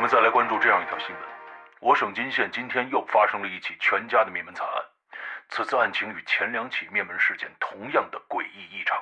[0.00, 1.18] 我们再来关注这样一条新闻：
[1.78, 4.82] 我省金县今天又发生了一起全家的灭门惨案。
[5.50, 8.96] 此次案情与前两起灭门事件同样的诡异异常。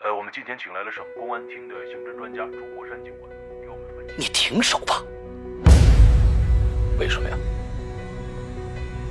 [0.00, 3.30] 呃，我们今天请来了省公安厅的刑侦专家朱国山警官，
[3.60, 4.16] 给我们分析。
[4.18, 5.00] 你停手吧！
[6.98, 7.36] 为什么呀？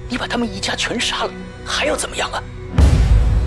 [0.09, 1.31] 你把他们一家全杀了，
[1.65, 2.43] 还要怎么样啊？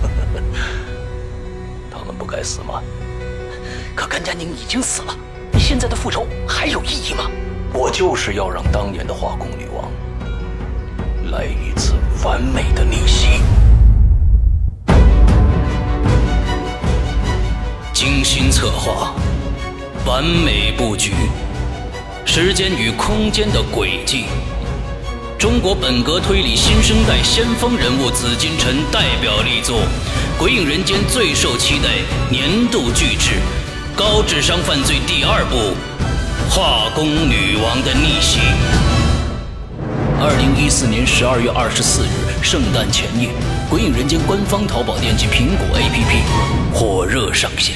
[1.93, 2.81] 他们不该死吗？
[3.95, 5.15] 可甘佳宁已经死了，
[5.55, 7.31] 你现在的复仇还有意义吗？
[7.71, 9.89] 我就是要让当年的化工女王
[11.31, 11.93] 来一次
[12.25, 13.39] 完美的逆袭。
[17.93, 19.13] 精心策划，
[20.05, 21.13] 完美布局，
[22.25, 24.25] 时间与空间的轨迹。
[25.39, 29.77] 中国本格推理新生代先锋人物紫金陈代表力作，
[30.37, 31.91] 《鬼影人间》最受期待
[32.29, 33.31] 年度巨制
[33.97, 35.73] 《高智商犯罪》第二部
[36.53, 38.39] 《化工女王的逆袭》。
[40.19, 43.29] 二零一四年十二月二十四日，圣诞前夜，
[43.69, 47.75] 《鬼影人间》官方淘宝店及苹果 APP 火热上线。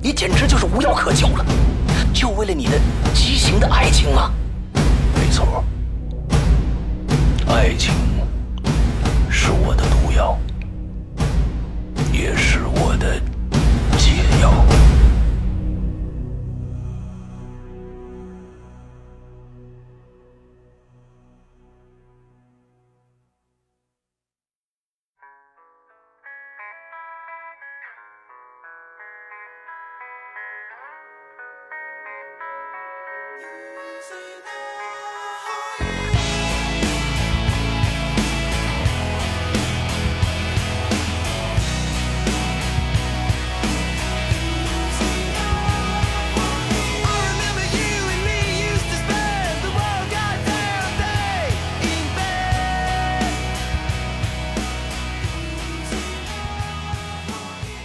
[0.00, 1.44] 你简直就是无药可救了，
[2.14, 2.80] 就为了你的
[3.12, 4.32] 畸形的爱情吗？
[5.14, 5.62] 没错，
[7.46, 7.92] 爱情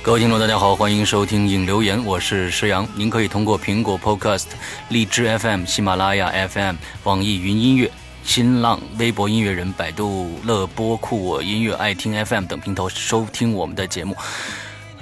[0.09, 2.83] 各位听众，大家好，欢迎收听影留言，我是石阳。
[2.95, 4.47] 您可以通过苹果 Podcast、
[4.89, 7.91] 荔枝 FM、喜马拉雅 FM、网易云音乐、
[8.23, 14.17] 新浪微博音乐人、百度乐播、酷我音乐、爱听 FM 等平台收听我们的节目。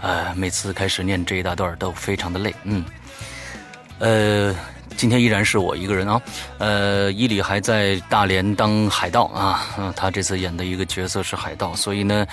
[0.01, 2.84] 呃，每次开始念这一大段都非常的累，嗯，
[4.00, 4.53] 呃。
[4.95, 6.19] 今天依然是我一个人啊，
[6.57, 12.25] 呃，伊里还在大连当海盗啊，嗯，他这次演的一个角色是海盗，所以呢，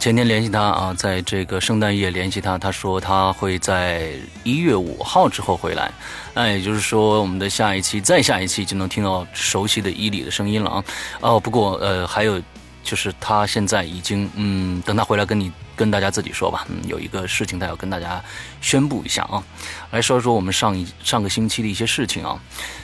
[0.00, 4.10] 前天联系他啊，在这个圣诞夜联系他，他说他会在
[4.42, 5.92] 一月五号之后回来，
[6.34, 10.84] 那也就是说，我们的下一期再下一期就能听到熟悉的伊里的声音了啊，
[11.20, 12.40] 哦，不过呃，还有
[12.82, 15.52] 就是他现在已经嗯，等他回来跟你。
[15.74, 18.22] 跟大家自己说吧，嗯，有一个事情他要跟大家
[18.60, 19.42] 宣布一下啊，
[19.90, 22.38] 来说说我们上一上个星期的一些事情啊，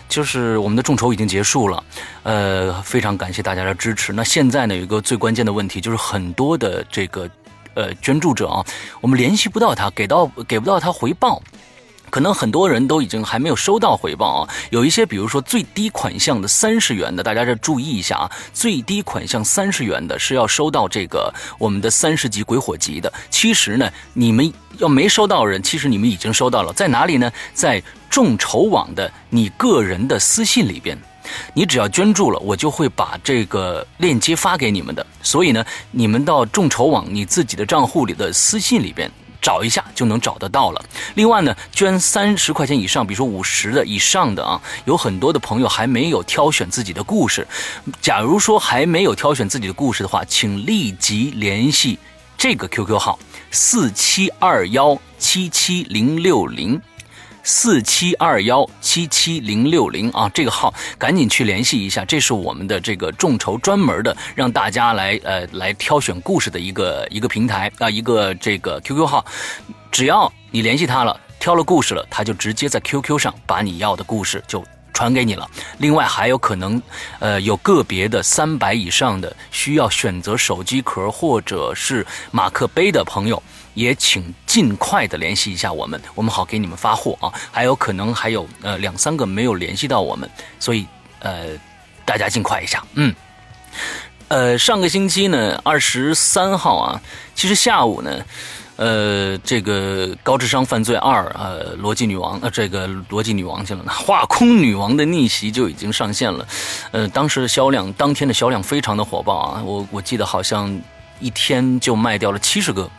[0.08, 1.84] 就是我们的众筹已经结束了，
[2.22, 4.10] 呃，非常感谢大家的支持。
[4.14, 7.30] 那现在呢，有一个最关键的问题，就是很多的这个
[7.74, 8.64] 呃捐助者啊，
[9.02, 11.40] 我们联系不到他，给到给不到他回报。
[12.10, 23.12] 可能很多人都已经还没有收到回报啊，有一些比如说最低款项的三十元的，大家这注意一下啊，最低款项三十元的是要收到这个我们的三十级鬼火级的。
[23.30, 27.30] 其实呢，你们要没收到人，其实你们已经收到了，在哪里呢？
[27.52, 30.96] 在众筹网的你个人的私信里边，
[31.54, 35.06] 你只要捐助了，我就会把这个链接发给你们的。
[35.22, 39.10] 所以呢，你们到众筹网你自己的账户里的私信里边。
[39.40, 40.84] 找一下就能找得到了。
[41.14, 47.46] 另外呢，捐三十块钱以上，比如说五十的以上的啊，有很多的朋友还没有挑选自己的故事。
[48.00, 51.98] 假如说还没有挑选自己的故事的话，请立即联系
[52.36, 53.18] 这个 QQ 号：
[53.50, 56.80] 四七二幺七七零六零。
[57.42, 69.24] 四七二幺七七零六零啊，这个号赶紧去联系一下，这是我们的这个众筹专门的，让大家来呃来挑选故事的一个一个平台啊，一个这个 QQ 号，
[69.90, 74.64] 只要你联系他了，挑了故事了，他就直接在 QQ 上把你要的故事就
[74.98, 75.48] 传给你了。
[75.78, 76.82] 另外还有可能，
[77.20, 83.40] 呃，有个别的三百以上的需要选择手机壳或者是马克杯的朋友。
[83.74, 87.32] 也请尽快的联系一下我们，我们好给你们发货啊。
[87.52, 90.28] 还有可能还有呃两三个没有联系到我们，
[90.58, 90.84] 所以
[91.20, 91.50] 呃
[92.04, 92.82] 大家尽快一下。
[92.94, 93.14] 嗯，
[94.26, 97.00] 呃上个星期呢二十三号啊，
[97.36, 98.10] 其实下午呢，
[98.78, 106.46] 呃这个高智商犯罪二呃逻辑女王呃这个逻辑女王去了，化空女王的逆袭就已经上线了。
[106.92, 110.80] 呃当时的销量当天的销量非常的火爆啊，我我记得好像
[111.20, 112.90] 一天就卖掉了七十个。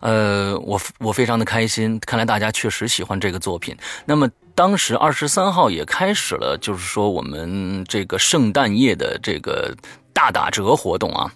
[0.00, 3.76] 呃，我我非常的开心，看来大家确实喜欢这个作品。
[4.04, 4.28] 那么。
[4.52, 9.74] 当时二十三号也开始了，就是说我们这个圣诞夜的这个
[10.12, 11.32] 大打折活动啊。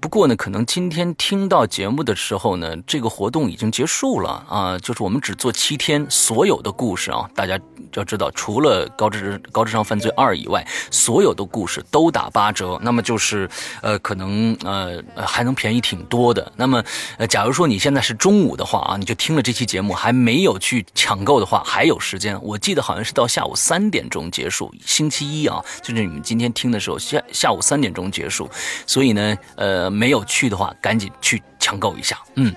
[0.00, 4.78] 不过呢，可能今天听到节目的时候呢，这个活动已经结束了啊。
[4.78, 7.60] 就是我们只做七天，所有的故事啊，大家
[7.92, 12.78] 要知道，除了高智高智商犯罪二以外，所有的故事都打八折。
[12.80, 13.48] 那么就是，
[13.82, 16.50] 呃，可能呃还能便宜挺多的。
[16.56, 16.82] 那么，
[17.18, 22.42] 呃，假如说你现在是中午的话啊，你就听了这期节目还没有去抢购的话，还有时间。
[22.42, 28.48] 我记得好像是到下午三点钟结束，星期一啊，就是你们今天听的时候下下午三点钟结束。
[28.86, 29.89] 所以呢，呃。
[29.90, 32.18] 没有去的话，赶紧去抢购一下。
[32.36, 32.54] 嗯，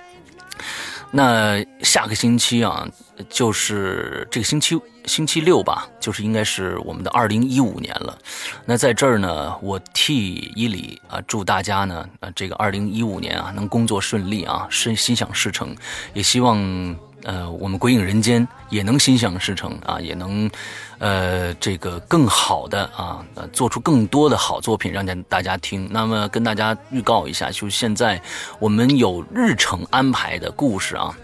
[1.10, 2.88] 那下个星期啊，
[3.28, 8.16] 就是这个星期星期六吧，就是应该是我们的二零一五年了。
[8.64, 15.76] 那在这儿呢，我替伊里啊，祝大家呢，呃，这个二零一五年啊，能工作顺利啊，心心想事成，
[16.12, 16.96] 也希望。
[17.24, 20.50] 呃，我们鬼影人间也能心想事成啊，也能，
[20.98, 25.88] 呃，这个更好的啊，做出更多的好作品让大家听。
[25.90, 28.20] 那么跟大家预告一下，就现在
[28.58, 31.16] 我们有日程安排的故事啊，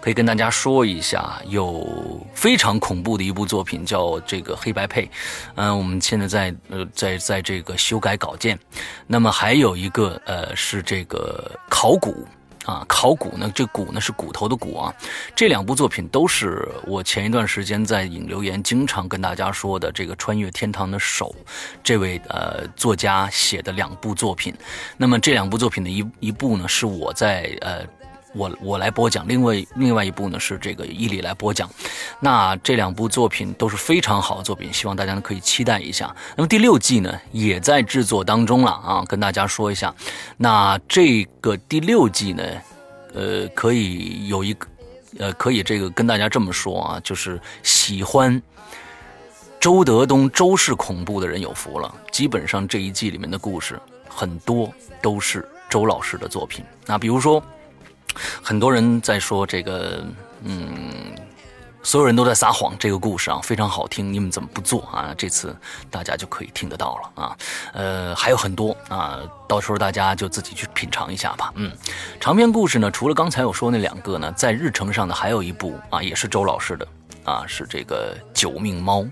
[0.00, 5.10] 可以跟大家说一下，有非常恐怖的一部作品叫这个黑白配，
[5.56, 8.58] 嗯，我们现在在呃在在这个修改稿件。
[9.06, 12.26] 那么还有一个呃是这个考古。
[12.68, 13.50] 啊，考古呢？
[13.54, 14.94] 这骨呢是骨头的骨啊。
[15.34, 19.90] 这两部作品都是我前一段时间在引留言经常跟大家说的。
[19.90, 21.34] 这个穿越天堂的手，
[21.82, 24.54] 这位呃作家写的两部作品。
[24.98, 27.86] 那么这两部作品的一一部呢是我在呃
[28.34, 31.68] 我我来播讲，另外另外一部呢是这个伊里来播讲。
[32.20, 36.14] 那这两部作品都是非常好的作品，希望大家呢可以期待一下。
[36.36, 39.94] 那么第六季呢也在制作当中了啊，跟大家说一下。
[40.36, 42.42] 那这个第六季呢？
[43.14, 44.66] 呃，可以有一个，
[45.18, 48.40] 呃，可以这个跟大家这么说啊，就是喜欢
[49.58, 51.92] 周德东周氏恐怖的人有福了。
[52.12, 54.70] 基本上这一季里面的故事很多
[55.00, 56.62] 都是周老师的作品。
[56.84, 57.42] 那比如说，
[58.42, 60.04] 很多人在说这个，
[60.42, 61.14] 嗯。
[61.80, 65.14] 所有人都在撒谎，这个故事啊非常好听，你们怎么不做啊？
[65.16, 65.56] 这次
[65.88, 67.36] 大家就可以听得到了啊。
[67.72, 71.50] 呃，还有很多啊，到时候大家就自己去品尝一下吧。
[71.54, 71.72] 嗯，
[72.20, 76.86] 长篇故事呢，除了刚才我说那两个呢，在日程上的还有一部啊，也是周老师的。
[77.28, 79.02] 啊，是这个《九命猫》，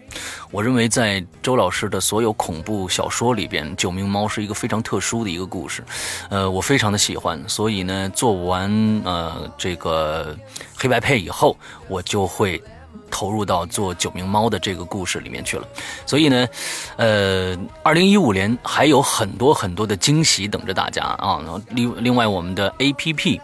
[0.51, 5.85] 我认为在周老师的所有恐怖小说里边，《九命猫》是一个非常特殊的一个故事，
[6.31, 8.71] 呃，我非常的喜欢，所以呢，做完
[9.05, 10.35] 呃这个
[10.79, 11.55] 黑白配以后，
[11.89, 12.63] 我就会
[13.11, 15.69] 投入到做《九命猫》的这个故事里面去了。
[16.07, 16.49] 所以呢，
[16.97, 21.45] 呃，二零一五年还有很多很多的惊喜等着大家啊！
[21.69, 23.41] 另另外，我们的 A P P。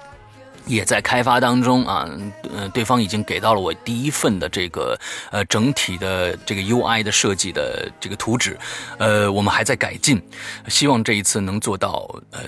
[0.66, 2.08] 也在开发当中啊，
[2.54, 4.98] 呃，对方已经给到了我第一份的这个
[5.30, 8.58] 呃整体的这个 UI 的设计的这个图纸，
[8.98, 10.22] 呃，我们还在改进，
[10.68, 12.40] 希望这一次能做到，呃，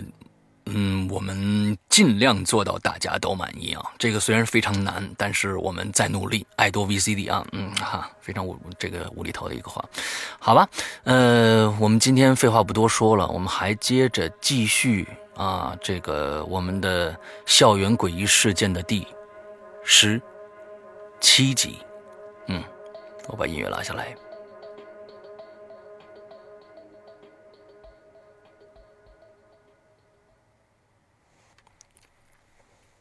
[0.67, 3.83] 嗯，我们尽量做到大家都满意啊。
[3.99, 6.47] 这个虽然非常难，但是我们在努力。
[6.57, 9.85] 爱多 VCD 啊，嗯哈，非常无这个无厘头的一个话，
[10.39, 10.69] 好吧，
[11.03, 15.07] 呃，我们今天废话不多说了，我们还接着继续。
[15.37, 19.07] 啊，这个我们的校园诡异事件的第
[19.85, 20.21] 十
[21.21, 21.79] 七集，
[22.47, 22.63] 嗯，
[23.27, 24.15] 我把音乐拉下来。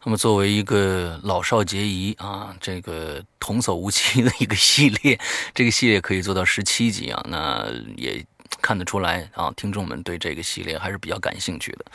[0.05, 5.19] 那么，作为一个老少皆宜啊，这个童叟无欺的一个系列，
[5.53, 8.25] 这个系列可以做到十七集啊，那也。
[8.63, 11.86] 看得出来啊，听众们对这个系列还是比较感兴趣的。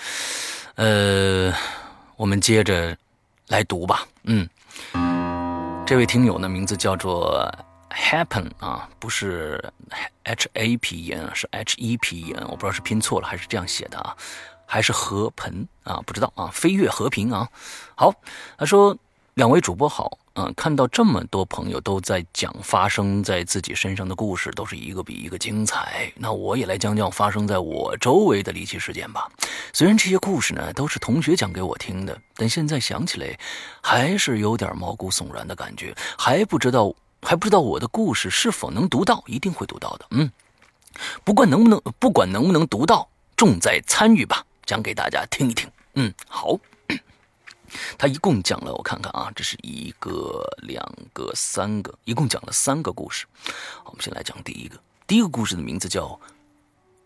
[0.75, 1.55] 呃，
[2.15, 2.95] 我们接着
[3.47, 4.07] 来读吧。
[4.25, 4.47] 嗯，
[5.87, 7.51] 这位听友呢，名字叫做
[7.89, 9.73] Happen 啊，不是
[10.25, 14.15] H A P E N，是 H E P E N，我不知道是拼错了还是这样写的啊，
[14.67, 17.49] 还是和盆啊，不知道啊，飞跃和平啊。
[17.95, 18.13] 好，
[18.59, 18.95] 他说
[19.35, 20.19] 两位主播好。
[20.41, 26.13] 嗯，看到这么多朋友都在讲发生在自己身上的故事，都是一个比一个精彩。
[26.15, 29.29] 那我也来讲讲发生在我周围的离奇事件吧。
[29.73, 33.37] 虽然这些故事呢都是同学讲给我听的，但现在想起来
[33.83, 35.93] 还是有点毛骨悚然的感觉。
[36.17, 40.07] 还不知道还不知道我的故事是否能读到，一定会读到的。
[40.11, 40.31] 嗯，
[41.25, 44.45] 不管能不能，不管能不能读到，重在参与吧。
[44.65, 45.69] 讲给大家听一听。
[45.95, 46.57] 嗯，好。
[47.97, 53.27] 他一共讲了，我看看啊，这是一个、两个、三个，一共讲了三个故事。
[53.85, 56.07] 我们先来讲第一个，第一个故事的名字叫《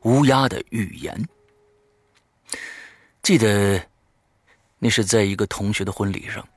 [0.02, 1.26] 乌鸦的预言》。
[3.22, 3.86] 记得
[4.78, 6.48] 那是在一个同学的婚礼上，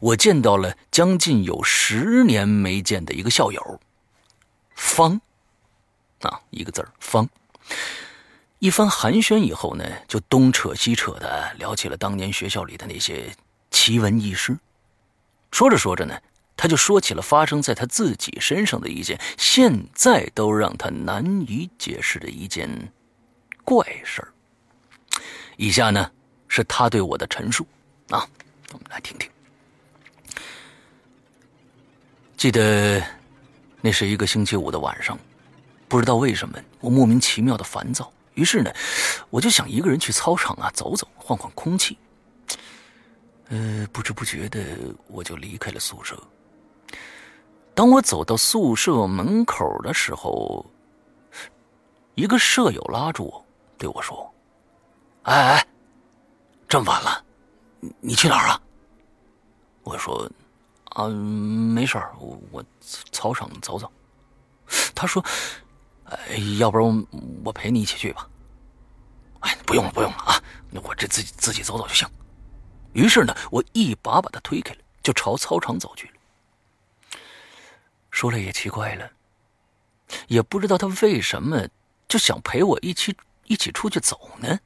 [0.00, 3.80] 我见到了将近有十年没见的一个校友
[4.74, 5.20] 方。
[6.20, 7.28] 啊，一个字儿方。
[8.58, 13.32] 一番寒暄以后呢，就东扯西扯的聊起了当年学校里的那些
[13.70, 14.58] 奇闻异事。
[15.52, 16.20] 说着说着呢，
[16.56, 22.68] 他就说起了发生在他自己身上的一件现在都让他难以解释的一件
[23.64, 24.28] 怪事儿。
[25.56, 26.10] 以下呢
[26.48, 27.64] 是他对我的陈述
[28.10, 28.26] 啊，
[28.72, 29.30] 我们来听听。
[32.36, 33.00] 记得
[33.80, 35.16] 那是一个星期五的晚上。
[35.88, 38.12] 不知道为什么，我莫名其妙的烦躁。
[38.38, 38.72] 于是呢，
[39.30, 41.98] 我就想一个人去操场啊走走，换换空气。
[43.48, 44.64] 呃，不知不觉的，
[45.08, 46.16] 我就离开了宿舍。
[47.74, 50.64] 当我走到宿舍门口的时候，
[52.14, 53.44] 一个舍友拉住我，
[53.76, 54.32] 对我说
[55.26, 55.66] ：“哎哎，
[56.68, 57.24] 这么晚了，
[57.98, 58.62] 你去哪儿啊？”
[59.82, 60.30] 我说
[60.94, 62.64] ：“啊，没事儿，我我
[63.10, 63.90] 操场走走。”
[64.94, 65.24] 他说。
[66.10, 67.06] 哎，要不然
[67.44, 68.28] 我陪你一起去吧。
[69.40, 70.42] 哎，不用了，不用了啊，
[70.82, 72.08] 我这自己自己走走就行。
[72.92, 76.12] 于是呢，我一把把他推开了，就朝操场走去了。
[78.10, 79.10] 说来也奇怪了，
[80.26, 81.68] 也不知道他为什么
[82.08, 84.58] 就想陪我一起一起出去走呢？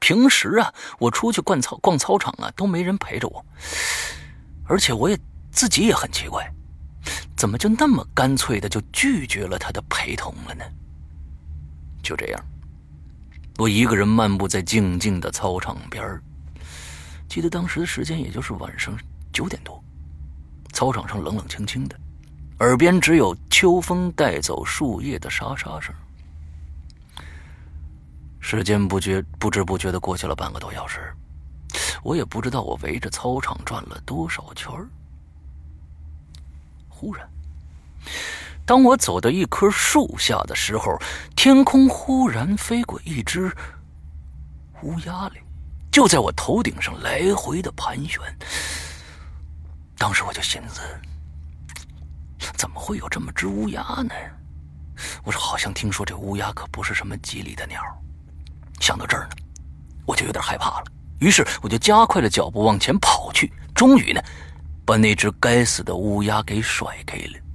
[0.00, 3.44] 平时啊，我出去逛操逛操场啊，都没人陪着我，
[4.66, 5.18] 而且我也
[5.50, 6.52] 自己也很奇怪，
[7.36, 10.64] 怎么就那么干脆的就拒绝了他的陪同了呢？
[12.08, 12.42] 就这样，
[13.58, 16.18] 我一个人漫步在静静的操场边
[17.28, 18.98] 记得当时的时间也就是晚上
[19.30, 19.84] 九点多，
[20.72, 21.94] 操场上冷冷清清的，
[22.60, 25.94] 耳边只有秋风带走树叶的沙沙声。
[28.40, 31.12] 时间不觉不知不觉的过去了半个多小时，
[32.02, 34.72] 我也不知道我围着操场转了多少圈
[36.88, 37.28] 忽然。
[38.68, 41.00] 当我走到一棵树下的时候，
[41.34, 43.50] 天空忽然飞过一只
[44.82, 45.42] 乌鸦来，
[45.90, 48.20] 就在我头顶上来回的盘旋。
[49.96, 50.82] 当时我就寻思，
[52.58, 54.14] 怎么会有这么只乌鸦呢？
[55.24, 57.80] 我说，好像听说这乌鸦可不是什么吉利的鸟。
[58.80, 59.36] 想到这儿呢，
[60.04, 60.84] 我就有点害怕了。
[61.20, 64.20] 于是我就加快了脚步往前跑去，终于呢，
[64.84, 67.47] 把那只该死的乌鸦给甩开了。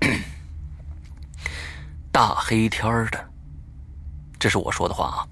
[2.12, 3.30] 大黑天的，
[4.38, 5.26] 这是我说的话啊！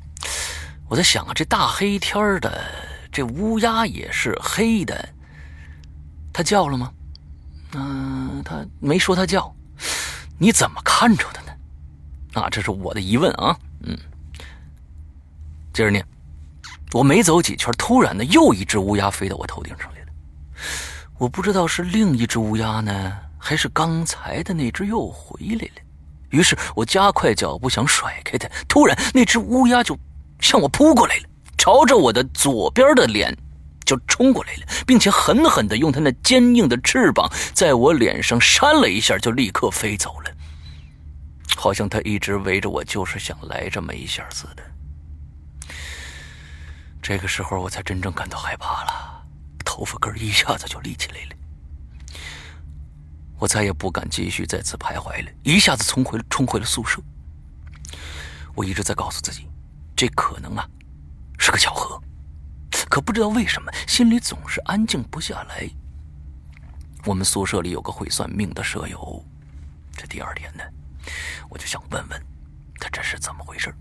[0.89, 2.65] 我在想啊，这大黑天的，
[3.11, 5.09] 这乌鸦也是黑的，
[6.33, 6.93] 它叫了吗？
[7.73, 9.55] 嗯，它没说它叫，
[10.39, 12.41] 你怎么看出的呢？
[12.41, 13.57] 啊，这是我的疑问啊！
[13.83, 13.99] 嗯，
[15.73, 16.05] 接着念，
[16.93, 20.07] 我没走几圈，突然的，又一只乌鸦飞到我头顶上来了。
[21.19, 23.19] 我不知道是另一只乌鸦呢。
[23.39, 25.83] 还是刚才的那只又回来了，
[26.31, 29.99] 于是我加快脚步想甩开它，突然那只乌鸦就
[30.41, 31.23] 向我扑过来了，
[31.57, 33.35] 朝着我的左边的脸
[33.87, 40.31] 就冲过来了，并且狠狠地用它那坚硬的翅膀在我脸上扇了一下，就立刻飞走了，
[41.57, 44.63] 好像它一直围着我就是想来这么一下似的。
[47.01, 49.23] 这个时候我才真正感到害怕了，
[49.65, 51.38] 头发根一下子就立起来了。
[53.39, 57.01] 我再也不敢继续在此徘徊了，一下子冲回了冲回了宿舍。
[58.55, 59.47] 我一直在告诉自己，
[59.97, 60.69] 这可能啊
[61.39, 62.03] 是个巧合，
[62.89, 65.69] 可不知道为什么心里总是安静不下来。
[67.05, 69.25] 我们宿舍里有个会算命的舍友，
[69.97, 70.65] 这第二天呢，
[71.49, 72.27] 我就想问问
[72.81, 73.73] 他这是怎么回事，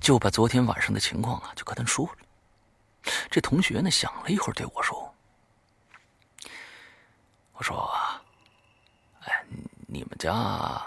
[0.00, 3.12] 就把昨天晚上的情况啊就跟他说了。
[3.30, 5.11] 这同学呢想了一会儿，对我说。
[7.62, 8.20] 说啊，
[9.20, 9.44] 哎，
[9.86, 10.82] 你们家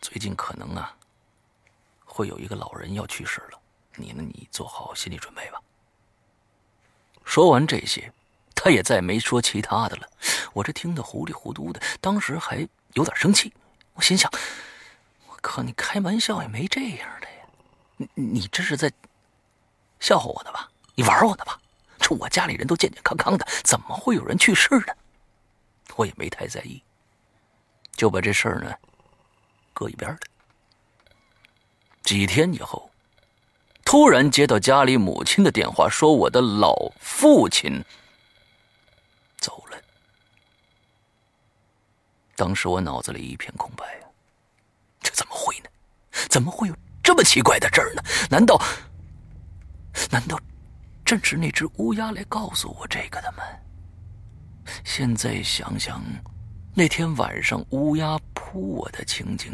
[0.00, 0.94] 最近可能啊，
[2.04, 3.58] 会有一个老人要去世了，
[3.96, 5.60] 你呢，你做好心理准备吧。
[7.24, 8.12] 说完这些，
[8.54, 10.08] 他也再没说其他的了。
[10.52, 13.52] 我这听得糊里糊涂的，当时还有点生气。
[13.94, 14.30] 我心想，
[15.26, 17.46] 我靠，你开玩笑也没这样的呀，
[17.96, 18.90] 你你这是在
[20.00, 20.70] 笑话我的吧？
[20.94, 21.60] 你玩我的吧？
[21.98, 24.94] 这我家里人都健健康康的，怎么会有人去世呢？
[25.96, 26.82] 我也没太在意，
[27.92, 28.72] 就把这事儿呢
[29.72, 30.18] 搁一边了。
[32.02, 32.90] 几天以后，
[33.84, 37.84] 突然接到家里母亲的电话，说我的老父亲
[39.38, 39.78] 走了。
[42.36, 43.84] 当时我脑子里一片空白，
[45.00, 45.70] 这怎么会呢？
[46.28, 48.02] 怎么会有这么奇怪的事儿呢？
[48.30, 48.60] 难道，
[50.10, 50.40] 难道
[51.04, 53.42] 正是那只乌鸦来告诉我这个的吗？
[54.84, 56.02] 现在想想，
[56.74, 59.52] 那天晚上乌鸦扑我的情景，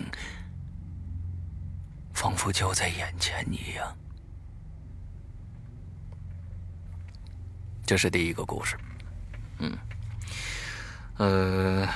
[2.13, 3.97] 仿佛就在眼前一样。
[7.87, 8.77] 这是第一个故事，
[9.59, 9.77] 嗯，
[11.19, 11.87] 呃，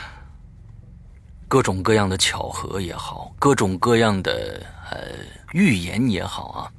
[1.49, 5.15] 各种各样的巧合也好，各种各样的呃
[5.53, 6.73] 预言也好啊，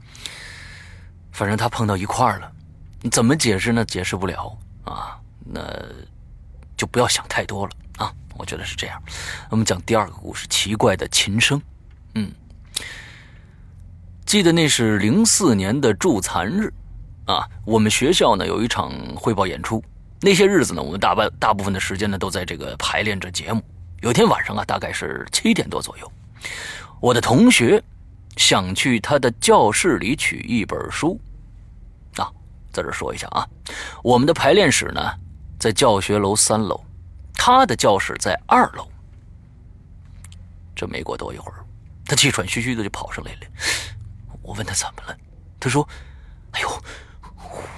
[1.31, 2.51] 反正他碰到一块儿了，
[3.11, 3.83] 怎么解释呢？
[3.83, 4.55] 解释不了
[4.85, 5.59] 啊，那
[6.79, 9.03] 就不要想太多了啊，我觉得是这样。
[9.49, 11.61] 我们讲第二个故事，奇怪的琴声，
[12.15, 12.31] 嗯，
[14.25, 16.73] 记得那是零四年的助残日。
[17.25, 19.83] 啊，我们学校呢有一场汇报演出，
[20.21, 23.61] 那些日子呢，我们大半大部分的时间呢都在这个排练着节目。
[23.99, 26.09] 有天晚上啊，大概是七点多左右，
[27.01, 27.83] 我的同学
[28.37, 31.19] 想去他的教室里取一本书。
[32.15, 32.31] 啊，
[32.71, 33.45] 在这说一下啊，
[34.01, 35.01] 我们的排练室呢
[35.59, 36.83] 在教学楼三楼，
[37.33, 38.89] 他的教室在二楼。
[40.75, 41.65] 这没过多一会儿，
[42.05, 43.39] 他气喘吁吁的就跑上来了。
[44.41, 45.17] 我问他怎么了，
[45.59, 45.87] 他说
[46.53, 46.69] ：“哎呦。”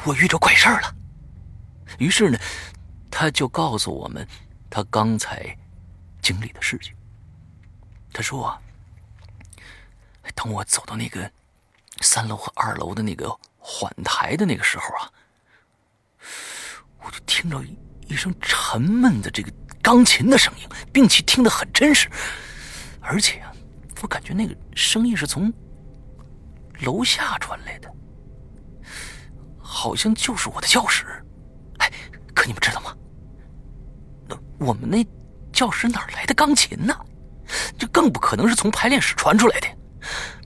[0.03, 0.95] 我遇着怪事儿了，
[1.99, 2.37] 于是呢，
[3.11, 4.27] 他就告诉我们
[4.67, 5.55] 他刚才
[6.23, 6.93] 经历的事情。
[8.11, 8.59] 他说啊，
[10.33, 11.31] 等我走到那个
[12.01, 15.13] 三楼和二楼的那个缓台的那个时候啊，
[17.03, 17.61] 我就听到
[18.07, 22.09] 一声沉闷的这个钢琴的声音，并且听得很真实，
[22.99, 23.51] 而且啊，
[24.01, 25.51] 我感觉那个声音是从
[26.81, 27.91] 楼下传来的。
[29.59, 31.05] 好像就是我的教室，
[31.77, 31.91] 哎，
[32.35, 32.95] 可你们知道吗？
[34.59, 35.03] 我们那
[35.51, 36.95] 教室哪来的钢琴呢？
[37.79, 39.67] 这更不可能是从排练室传出来的。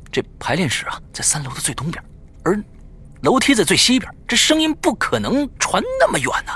[0.09, 2.01] 这排练室啊，在三楼的最东边，
[2.45, 2.57] 而
[3.25, 6.53] 楼梯在最西边，这声音不可能传那么远呢。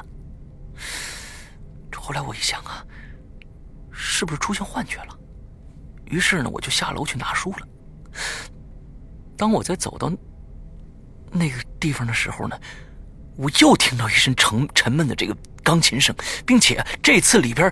[1.93, 2.85] 后来我一想啊，
[3.91, 5.19] 是不是出现幻觉了？
[6.05, 7.67] 于是呢，我就下楼去拿书了。
[9.35, 10.09] 当我在走到。
[11.31, 12.59] 那个地方的时候呢，
[13.37, 17.71] 我又听到一声沉沉闷的这个钢琴声，并且这次里边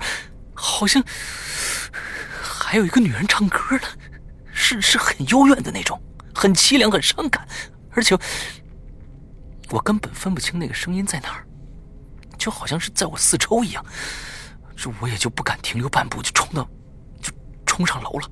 [0.53, 1.03] 好像
[2.39, 3.87] 还有一个女人唱歌呢，
[4.53, 5.99] 是是很幽怨的那种，
[6.35, 7.47] 很凄凉，很伤感，
[7.93, 8.15] 而且
[9.69, 11.45] 我根本分不清那个声音在哪儿，
[12.37, 13.85] 就好像是在我四周一样，
[14.75, 16.67] 这我也就不敢停留半步，就冲到
[17.21, 17.31] 就
[17.65, 18.31] 冲上楼了。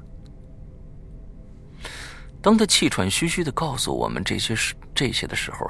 [2.41, 5.69] 当他气喘吁吁的告诉我们这些事这些的时候，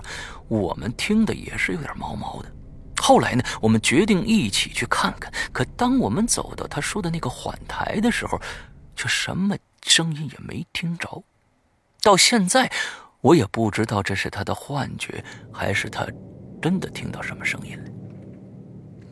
[0.50, 2.52] 我们听的也是有点毛毛的。
[2.98, 5.32] 后来呢，我们决定一起去看看。
[5.54, 8.40] 可当我们走到他说的那个缓台的时候，
[8.96, 11.24] 却什么声音也没听着。
[12.02, 12.72] 到现在，
[13.26, 16.06] 我也不知道这是他的幻觉，还是他
[16.62, 17.90] 真的听到什么声音了。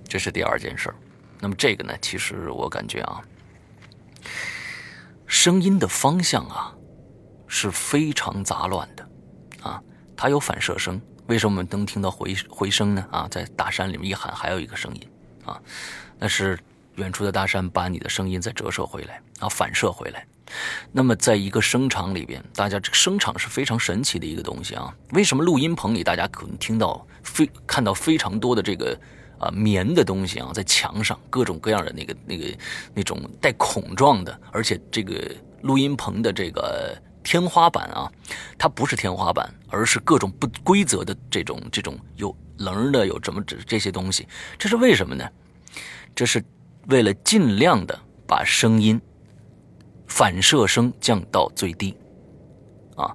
[0.08, 0.94] 这是第二件事。
[1.40, 3.20] 那么这个呢，其实我感觉啊，
[5.26, 6.72] 声音的方向啊。
[7.56, 9.08] 是非常杂乱的，
[9.62, 9.80] 啊，
[10.18, 13.08] 它有反射声，为什么我们能听到回回声呢？
[13.12, 15.08] 啊，在大山里面一喊，还有一个声音，
[15.46, 15.62] 啊，
[16.18, 16.58] 那是
[16.96, 20.26] 远处的大山把你的声音再折射回来，啊，反射回来。
[20.92, 24.94] 那么，在一个声场里边，大家这个声场是非常神奇的一个东西啊。
[25.12, 29.00] 为什么录音棚里大家可能听到非看到非常多的这个
[29.40, 32.58] 啊棉的东西啊，在墙上各种各样的那个那个
[32.94, 36.98] 那种带孔状的，而且这个录音棚的这个。
[37.26, 38.12] 天花板啊，
[38.58, 44.28] 它不是天花板，而是各种不规则的这种这种有棱的，有什么这这些东西，
[44.60, 45.26] 这是为什么呢？
[46.14, 46.44] 这是
[46.88, 49.00] 为了尽量的把声音
[50.16, 51.96] 反射声降到最低
[52.96, 53.12] 啊，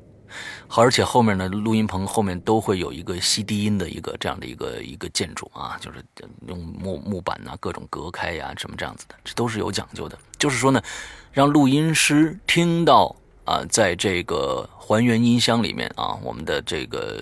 [0.69, 6.05] 而且后面呢，录音棚后面都会有一个吸低音的一个这样的一个一个建筑啊，就是
[6.49, 10.19] 用木木板呐，各种隔开呀，什么这样子的，这都是有讲究的。
[10.39, 10.83] 就是说呢，
[11.33, 13.15] 让录音师听到。
[13.45, 17.19] 啊，在这个还原音箱里面啊，我们的这个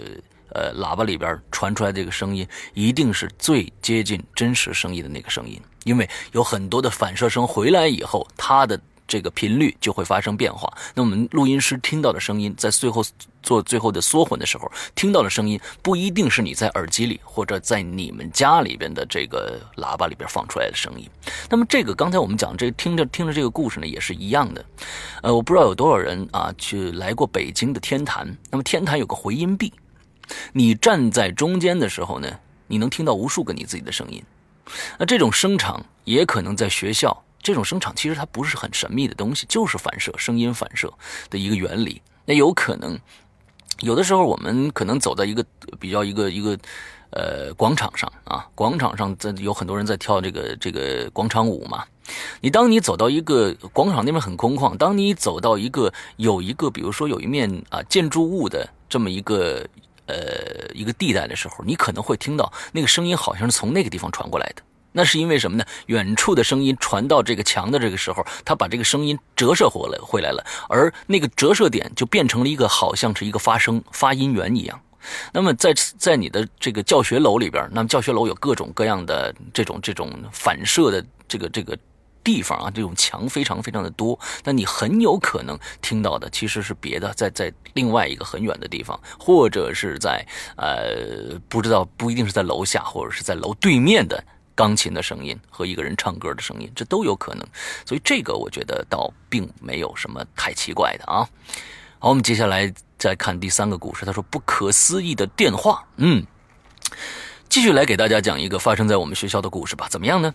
[0.49, 8.81] 呃喇叭里边传出来这个声音，一定是最接近真实声音的那个声音，因为有很多的反射声回来以后，它的。
[9.07, 10.73] 这个频率就会发生变化。
[10.95, 13.05] 那我们录音师听到的声音，在最后
[13.42, 21.09] 做最后的缩混的时候，听到的声音不一定是你在耳机里或者在你们家里边的这个喇叭里边放出来的声音。
[21.49, 24.64] 那么这个刚才我们讲这听着听着这个故事呢，也是一样的。
[25.23, 28.37] 呃，我不知道有多少人啊去来过北京的天坛。
[28.51, 29.73] 那么天坛有个回音壁，
[30.53, 32.29] 你站在中间的时候呢，
[32.66, 34.23] 你能听到无数个你自己的声音。
[34.99, 37.23] 那这种声场也可能在学校。
[37.47, 40.93] 这种声场其实它不是很神秘的东西，就是反射声音反射
[41.31, 42.03] 的一个原理。
[42.25, 42.99] 那有可能
[43.83, 45.47] 有的时候我们可能走到一个
[45.79, 46.59] 比较一个一个
[47.11, 51.85] 呃广场上啊，广场上在有很多人在跳这个这个广场舞嘛。
[52.41, 59.65] 你当你走到一个广场那边很空旷，当你走到一个有一个比如说有一面啊建筑物的这么一个
[60.07, 64.63] 呃一个地带的时候，你可能会听到那个声音好像是从那个地方传过来的。
[64.97, 65.65] 那是因为什么呢？
[65.89, 74.81] 远处的声音传到这个墙的这个时候，它把这个声音折射回来回来了，而那个折射点就变成了一个好像是一个发声发音源一样。
[75.35, 81.77] 那么在在你的这个教学楼里边，那么教学楼有各种各样的这种这种反射的这个这个
[82.25, 84.19] 地方啊，这种墙非常非常的多。
[84.45, 94.25] 那你很有可能听到的其实是别的，在在另外一个很远的地方，或者是在呃不知道不一定是在楼下，或者是在楼对面的。
[94.57, 97.47] 钢琴的声音和一个人唱歌的声音，这都有可能，
[97.85, 101.29] 所以这个我觉得倒并没有什么太奇怪的啊。
[101.99, 104.05] 好，我们接下来再看第三个故事。
[104.05, 106.27] 他说：“不可思议的电话。”嗯，
[107.49, 109.87] 继续来给大家讲一个发生在我们学校的故事吧。
[109.88, 110.35] 怎么样呢？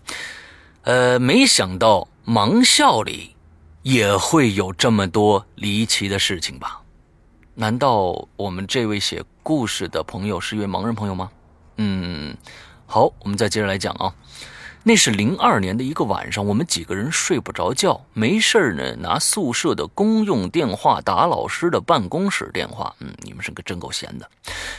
[0.83, 3.35] 呃，没想到盲校里
[3.81, 6.81] 也会有这么多离奇的事情吧？
[7.55, 11.31] 难道我们这位写故事的朋友是一位盲人朋友吗？
[11.77, 12.37] 嗯。
[12.91, 14.13] 好，我们再接着来讲啊。
[14.83, 22.93] 那是零二年的一个晚上，我们几个人睡不着觉，没事呢，拿宿舍的公用电话打老师的办公室电话。
[22.99, 24.29] 嗯，你们是个真够闲的。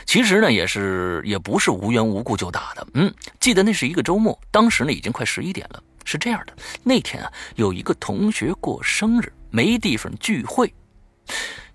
[0.05, 2.85] 其实呢，也是也不是无缘无故就打的。
[2.93, 5.81] 嗯，记得那是一个周末，当时呢已经快十一点了。
[6.05, 10.71] 是这样的，那天啊有一个同学过生日，没地方聚会，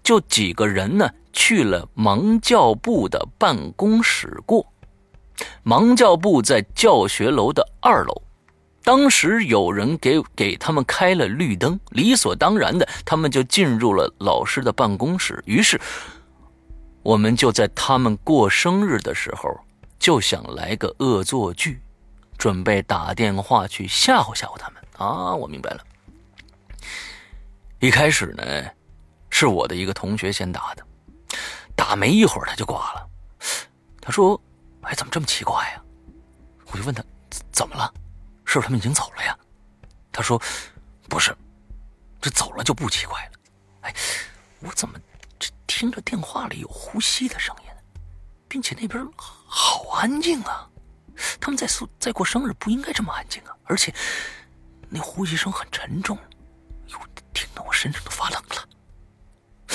[0.04, 4.64] 就几个人呢去了盲教部的办公室过。
[5.64, 8.22] 盲教部在教学楼的二楼，
[8.82, 15.42] 当时有人给给他们开了绿灯，理所当然的，他们就进入了老师的办公室。
[15.46, 15.80] 于是，
[17.02, 19.60] 我们就在他们过生日的时候，
[19.98, 21.80] 就想来个恶作剧，
[22.36, 24.82] 准备打电话去吓唬吓唬他们。
[24.96, 25.80] 啊，我明白了。
[27.80, 28.70] 一开始呢，
[29.30, 30.82] 是我的一个同学先打的，
[31.76, 33.08] 打没一会儿他就挂了，
[34.00, 34.40] 他说。
[34.88, 35.82] 哎，怎么这么奇怪呀？
[36.72, 37.04] 我就问他
[37.52, 37.92] 怎么了，
[38.46, 39.38] 是不是他们已经走了呀？
[40.10, 40.40] 他说
[41.08, 41.36] 不是，
[42.22, 43.32] 这走了就不奇怪了。
[43.82, 43.94] 哎，
[44.60, 44.98] 我怎么
[45.38, 47.70] 这听着电话里有呼吸的声音，
[48.48, 50.66] 并且那边好安静啊？
[51.38, 53.54] 他们在宿在过生日，不应该这么安静啊！
[53.64, 53.94] 而且
[54.88, 56.16] 那呼吸声很沉重，
[56.86, 56.98] 哟，
[57.34, 58.68] 听得我身上都发冷了。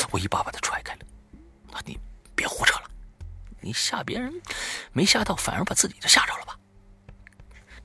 [0.10, 1.02] 我一把把他踹开了，
[1.71, 1.99] 那你
[2.36, 2.89] 别胡扯了。
[3.63, 4.34] 你吓别人，
[4.91, 6.60] 没吓到，反而把自己就吓着了吧？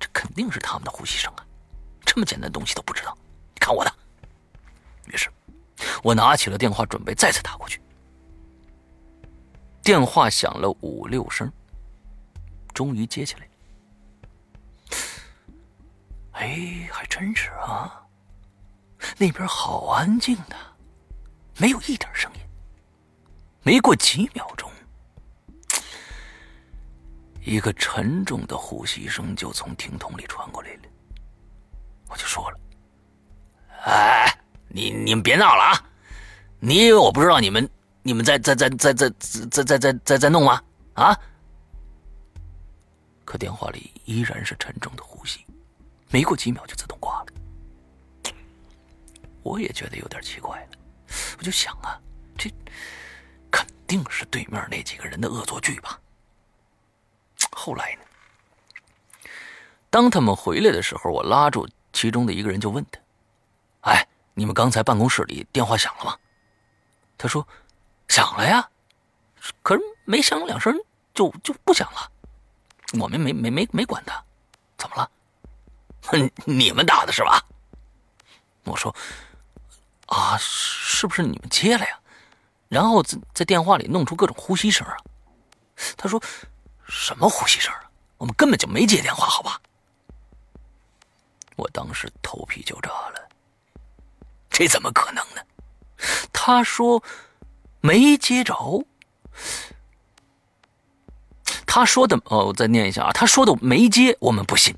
[0.01, 1.47] 这肯定是他们的呼吸声啊！
[2.05, 3.17] 这么简单的东西都不知道，
[3.55, 3.95] 你看我的。
[5.07, 5.31] 于是，
[6.03, 7.81] 我拿起了电话，准备再次打过去。
[9.83, 11.51] 电话响了五六声，
[12.75, 13.49] 终于接起来。
[16.33, 18.03] 哎，还真是啊，
[19.17, 20.57] 那边好安静的，
[21.57, 22.41] 没有一点声音。
[23.63, 24.71] 没过几秒钟。
[27.45, 30.83] 一个沉重的呼吸声就从听筒里传过来了，
[32.09, 32.61] 我就说了
[33.87, 35.91] ：“哎，你你们别闹了啊！
[36.61, 37.69] 你以为我不知道你们
[38.03, 39.11] 你们在在在在在
[39.51, 40.63] 在在在在在弄吗？
[40.95, 41.19] 啊！”
[43.25, 45.45] 可电话里依然是沉重的呼吸，
[46.11, 47.27] 没过几秒就自动挂了。
[49.43, 50.69] 我也觉得有点奇怪了，
[51.39, 51.99] 我就想啊，
[52.37, 52.51] 这
[53.51, 55.99] 肯定是对面那几个人的恶作剧吧。
[57.59, 59.29] 后来呢？
[59.91, 63.01] 当他们回来的时候，我拉住其中的一个人，就问他
[63.91, 66.17] ：“哎，你们刚才办公室里电话响了吗？”
[67.19, 67.45] 他说
[68.07, 68.71] ：“响了呀，
[69.63, 70.73] 可是没响两声
[71.13, 72.13] 就就不响了。
[73.01, 74.23] 我们没没没没管他，
[74.77, 75.11] 怎么了？
[76.47, 77.45] 你们打的是吧？”
[78.63, 78.95] 我说
[80.07, 81.99] ：“啊，是不是你们接了呀？
[82.69, 84.97] 然后在在电话里弄出各种呼吸声啊？”
[85.99, 86.23] 他说。
[86.89, 87.83] 什么呼吸声啊？
[88.17, 89.61] 我们根本就没接电话，好吧？
[91.57, 93.29] 我当时头皮就炸了，
[94.51, 95.43] 这怎么可能呢？
[96.33, 97.03] 他说
[97.81, 98.55] 没接着，
[101.67, 104.75] 他说的哦，我再念一下啊，他说的没接，我们不信；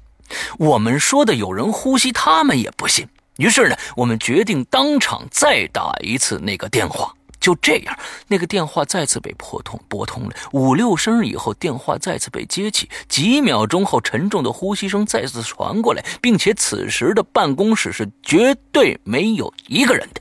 [0.59, 3.09] 我们说的有人呼吸，他们也不信。
[3.37, 7.15] 于是呢，我们决定当场再打一次那个电话。
[7.41, 7.99] 就这样，
[8.29, 12.89] 那个电话再次被拨通，拨通了五六声以后，电话再次被接起。
[13.09, 20.21] 几秒钟后，沉重的呼吸声再次传过来，并且此时的办公室是绝对没有一个人的。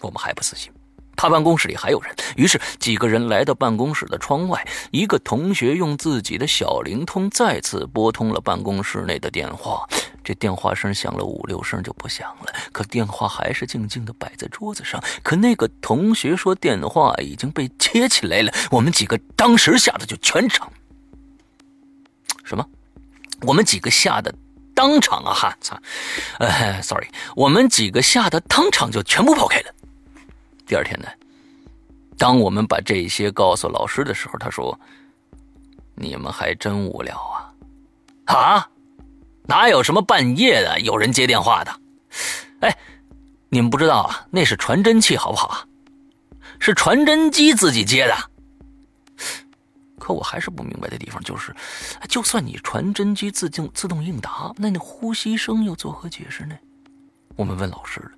[0.00, 0.70] 我们还不死心，
[1.18, 4.64] 他办公室里还有人，于是几个人来到办公室的窗外。
[4.92, 9.84] 一个同学用自己的小灵通再次拨通了办公室内的电话。
[10.22, 15.02] 这电话声响了五六声就不响了，可电话还是静静的摆在桌子上。
[15.24, 20.70] 可那个同学说电话已经被接起来了，我们几个当时吓得就全场
[22.44, 22.64] 什么？
[23.42, 24.32] 我们几个吓得
[24.74, 25.76] 当场啊哈操！
[26.38, 29.74] 呃，sorry，我们几个吓得当场就全部跑开了。
[30.68, 31.08] 第二天呢，
[32.18, 34.78] 当我们把这些告诉老师的时候，他说
[35.96, 37.16] ：“你们还真无聊
[38.26, 38.34] 啊！
[38.36, 38.70] 啊，
[39.44, 41.80] 哪有什么半夜的有人接电话的？
[42.60, 42.78] 哎，
[43.48, 45.66] 你们不知道啊，那是传真器，好不好啊？
[46.60, 48.14] 是传真机自己接的。
[49.98, 51.54] 可我还是不明白的地方就是，
[52.08, 56.54] 就算你传真机自动自动应答，那那呼吸声又作何解释呢？
[57.36, 58.10] 我们问老师了，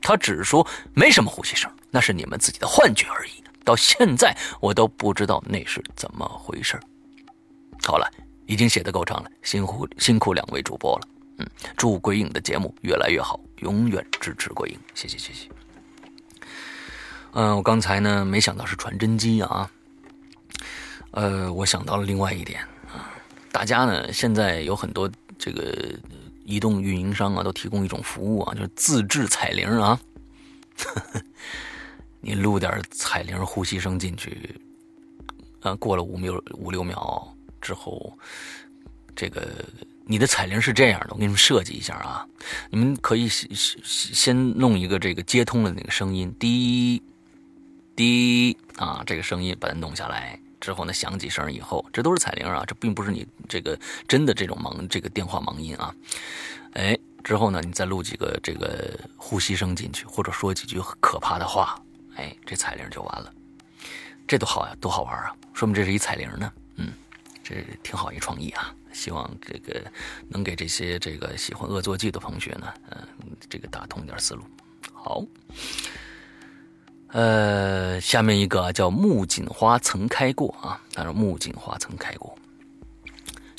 [0.00, 3.30] 他只说没什么呼吸声，那是你们自己的幻觉而已。
[3.64, 6.78] 到现在我都不知道那是怎么回事。
[7.84, 8.10] 好了，
[8.46, 11.08] 已经写的够长了，辛苦辛苦两位主播了。
[11.38, 15.48] 嗯，祝鬼影的节目越来越好，永远支持鬼影，谢谢谢谢。
[17.32, 19.70] 嗯，我刚才呢没想到是传真机啊。
[21.12, 22.60] 呃，我想到了另外一点
[22.92, 23.14] 啊，
[23.52, 25.96] 大家呢现在有很多这个
[26.44, 29.98] 移动运营商啊，都提供一种服务啊，就是自制彩铃啊。
[32.24, 34.58] 你录点彩铃呼吸声进去，
[35.60, 38.16] 啊，过了五秒五六秒之后，
[39.14, 39.46] 这个
[40.06, 42.26] 你的彩铃是这样的，我给你们设计一下啊，
[42.70, 47.02] 你们可以先先弄一个这个接通的那个声音，滴
[47.94, 50.40] 滴啊，这个声音把它弄下来。
[50.60, 55.94] 之后呢，响几声以后，这都是彩铃啊，这并不是你这个真的这种盲这个电话盲音啊。
[56.72, 61.78] 哎，之后呢，你再录几个这个呼吸声进去，或者说几句可怕的话，
[62.16, 63.32] 哎，这彩铃就完了。
[64.26, 65.34] 这多好呀，多好玩啊！
[65.52, 66.52] 说明这是一彩铃呢。
[66.76, 66.92] 嗯，
[67.42, 68.74] 这挺好一创意啊。
[68.92, 69.82] 希望这个
[70.28, 73.06] 能给这些这个喜欢恶作剧的同学呢，嗯，
[73.50, 74.42] 这个打通点思路。
[74.92, 75.22] 好。
[77.08, 82.36] 呃，下面一个叫木槿花曾开过啊，他说木槿花曾开过。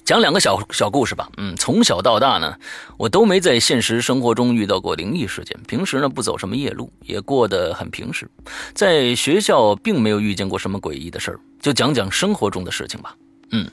[0.06, 1.28] 讲两个小小故事吧。
[1.38, 2.56] 嗯，从小到大呢，
[2.96, 5.60] 我都没在现实生活中遇到过灵异事件。
[5.68, 8.30] 平时呢，不走什么夜路，也过得很平实。
[8.76, 11.40] 在学校并没有遇见过什么诡异的事儿。
[11.60, 13.16] 就讲讲生活中的事情吧。
[13.50, 13.68] 嗯，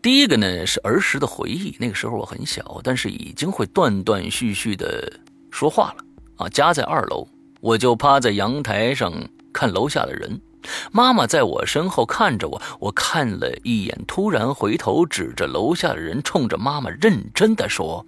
[0.00, 1.74] 第一个呢是儿时的回忆。
[1.80, 5.12] 那个时候我很小，但是已经会断断续续的
[5.50, 6.04] 说话了
[6.36, 6.48] 啊。
[6.48, 7.26] 家在二楼。
[7.60, 9.12] 我就趴在阳台上
[9.52, 10.40] 看楼下的人，
[10.90, 18.06] 妈妈在我身后看着我，我看了一眼，突然回头指着楼下的人，冲着妈妈认真的说：“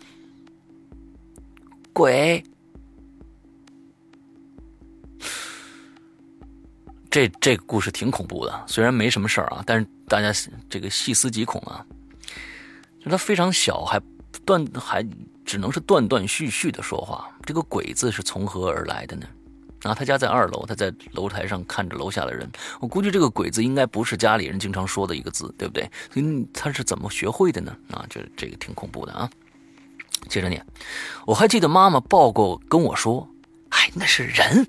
[1.93, 2.43] 鬼。
[7.11, 10.33] ”这这个故事挺恐怖的，虽然没什么事儿啊，但是大家
[10.69, 11.87] 这个细思极恐啊，
[13.01, 14.01] 就他非常小，还
[14.45, 15.07] 断还
[15.45, 19.27] 只能是断断续续的说话，这个“鬼”字是从何而来的呢？
[19.85, 22.51] 啊，他家在二楼，他在楼台上看着楼下的人。
[22.81, 25.89] 我估计这个“鬼”字应该不是家里人经常说的一个字，对不对？
[26.15, 27.77] 嗯，他是怎么学会的呢？
[27.91, 29.31] 啊，这这个挺恐怖的啊。
[30.29, 30.65] 接着念，
[31.27, 33.29] 我还记得妈妈抱过跟我说
[33.71, 34.67] ：“哎，那是人。”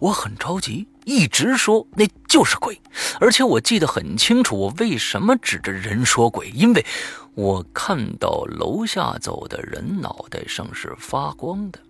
[0.00, 2.80] 我很着急，一直说那就是鬼，
[3.18, 6.48] 而且我记得很清楚，我为什么指着人说鬼？
[6.50, 6.86] 因为
[7.34, 11.80] 我看到楼下走的人脑袋上是发光的，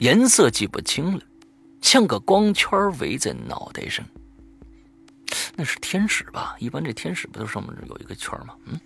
[0.00, 1.22] 颜色记不清了。
[1.80, 4.04] 像个光圈围在脑袋上，
[5.56, 6.54] 那是天使吧？
[6.58, 8.54] 一般这天使不都上面有一个圈吗？
[8.66, 8.78] 嗯，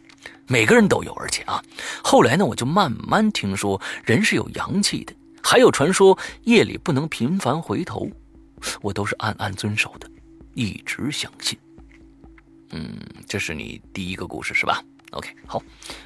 [0.47, 1.63] 每个人都有，而且啊，
[2.03, 8.09] 后来呢，我就慢慢听说人是有阳气的，还有传说夜里不能频繁回头，
[8.81, 10.09] 我都是暗暗遵守的，
[10.55, 11.59] 一直相信。
[12.71, 15.63] 嗯，这是你第一个故事是吧？OK，好，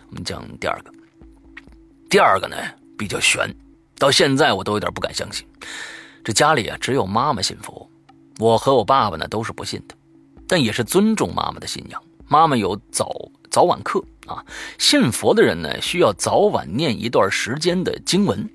[0.09, 0.92] 我们讲第二个。
[2.11, 2.57] 第二个呢
[2.96, 3.55] 比较悬，
[3.96, 5.46] 到现在我都有点不敢相信。
[6.24, 7.88] 这家里啊，只有妈妈信佛，
[8.38, 9.94] 我和我爸爸呢都是不信的，
[10.46, 12.02] 但也是尊重妈妈的信仰。
[12.26, 13.11] 妈妈有早
[13.50, 14.44] 早晚课啊，
[14.78, 18.48] 信佛的人呢需要早晚念一段时间的经文。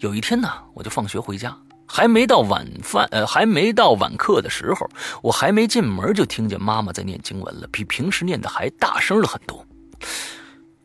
[0.00, 1.56] 有一天呢，我就放学回家，
[1.86, 4.86] 还没到晚饭呃，还没到晚课的时候，
[5.22, 9.64] 我还没进门就听见妈妈在念经文了，比平时念的还大声了很多。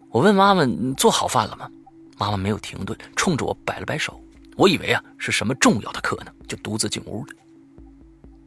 [0.09, 1.69] 我问妈妈做好饭了吗？
[2.17, 4.22] 妈妈没有停顿，冲着我摆了摆手。
[4.55, 7.33] 我以为啊是什么重要的课呢，就独自进屋了。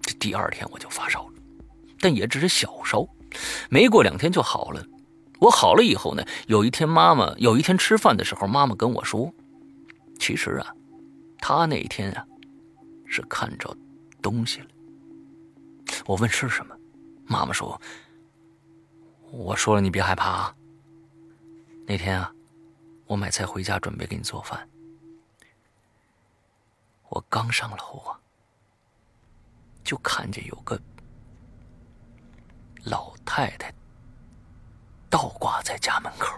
[0.00, 1.32] 这第二天我就发烧了，
[1.98, 3.06] 但也只是小烧，
[3.68, 4.84] 没过两天就好了。
[5.38, 9.32] 我好了以后呢，有一天妈妈有一天吃饭的时候，妈妈跟我说，
[10.18, 10.74] 其实啊，
[11.38, 12.24] 她那天啊
[13.04, 13.76] 是看着
[14.22, 14.66] 东西了。
[16.06, 16.74] 我问是什么，
[17.26, 17.80] 妈妈说，
[19.30, 20.54] 我说了你别害怕啊。
[21.84, 22.32] 那天啊，
[23.06, 24.66] 我买菜回家准备给你做饭。
[27.08, 28.18] 我刚上楼啊，
[29.84, 30.80] 就看见有个
[32.84, 33.72] 老太太
[35.08, 36.36] 倒挂在家门口。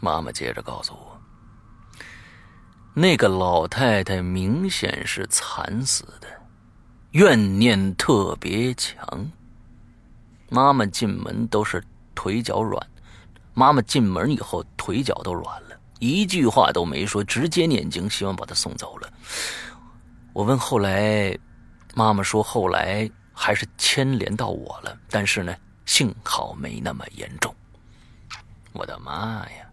[0.00, 1.20] 妈妈接着告诉我，
[2.92, 6.28] 那个老太太明显是惨死的，
[7.12, 9.30] 怨念特别强。
[10.50, 11.82] 妈妈进门都是
[12.14, 12.86] 腿脚软，
[13.54, 15.71] 妈妈进门以后腿脚都软了，
[16.02, 19.08] 一句话都没说，直接念经，希望把他送走了。
[20.32, 21.32] 我问后来，
[21.94, 25.54] 妈妈说后来还是牵连到我了，但是呢，
[25.86, 27.54] 幸好没那么严重。
[28.72, 29.64] 我的妈呀！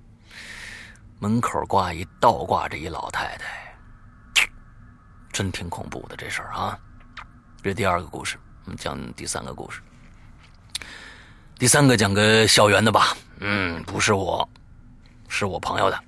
[1.17, 4.47] 门口挂一倒挂着一老太太，
[5.31, 6.77] 真挺恐怖的这事儿啊！
[7.63, 9.81] 这第二个故事，我们讲第三个故事。
[11.57, 14.47] 第三个讲个校园的吧，嗯，不是我，
[15.27, 15.99] 是我朋友的，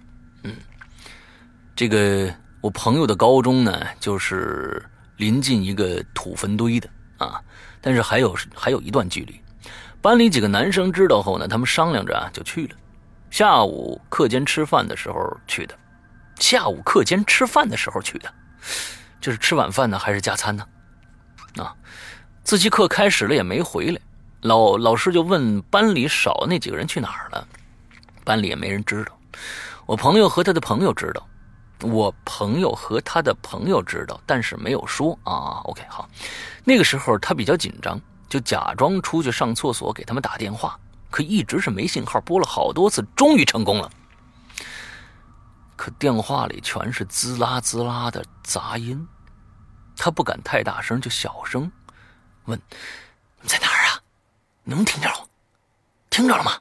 [1.76, 4.84] 这个我朋友的高中呢，就是
[5.18, 7.42] 临近一个土坟堆的啊，
[7.80, 9.40] 但是还有还有一段距离。
[10.02, 12.76] 班里几个男生知道后呢，他们商量着啊，就去了。
[13.30, 15.78] 下午课间吃饭的时候去的，
[16.38, 18.32] 下午课间吃饭的时候去的，
[19.22, 20.66] 这是吃晚饭呢还是加餐呢？
[21.58, 21.74] 啊，
[22.44, 24.00] 自习课开始了也没回来，
[24.42, 27.48] 老老师就问班里少那几个人去哪儿了，
[28.24, 29.18] 班里也没人知道。
[29.86, 31.26] 我朋友和他的朋友知道，
[31.82, 35.62] 我朋友和他的朋友知道，但是没有说啊。
[35.66, 36.10] OK，好，
[36.64, 40.80] 那个时候他比较紧张，就假装出去上厕所给他们打电话。
[41.10, 43.92] 可一直是没信号，拨了好多次，终于成功了。
[45.76, 49.08] 可电话里全是滋啦滋啦的杂音，
[49.98, 51.72] 他不敢太大声，就小声
[52.46, 52.62] 问
[53.42, 54.00] ：“你在哪儿啊？
[54.64, 55.10] 能听着？
[56.10, 56.52] 听着了吗？”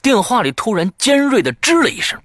[0.00, 2.20] 电话里突然尖锐的吱了一声：“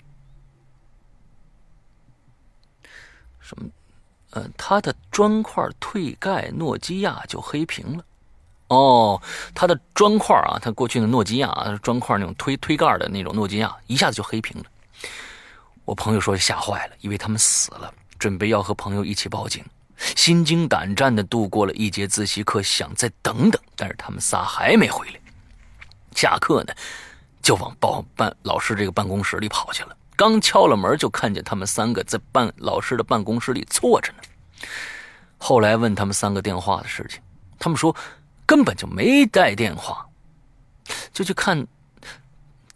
[3.40, 3.70] 什么？
[4.38, 8.04] 呃，他的砖块退盖，诺基亚就黑屏了。”
[8.70, 9.22] 哦，
[9.56, 14.66] 他的砖块啊，他过去的诺基亚啊砖块那种推推盖的那种诺基亚，一下子就黑屏了。
[15.86, 19.64] 我朋友说吓坏了，以为他们死了，准备要和朋友一起报警，
[19.98, 25.20] 心惊胆战的度过了一节自习课，想再等等，但是他们仨还没回来。
[26.14, 26.74] 下课呢，
[27.42, 29.96] 就往报办老师这个办公室里跑去了。
[30.18, 34.18] 刚敲了门，就看见他们三个在办老师的办公室里坐着呢。
[35.38, 37.22] 后来问他们三个电话的事情，
[37.60, 37.96] 他们说。
[38.50, 40.08] 根本就没带电话，
[41.12, 41.68] 就去看，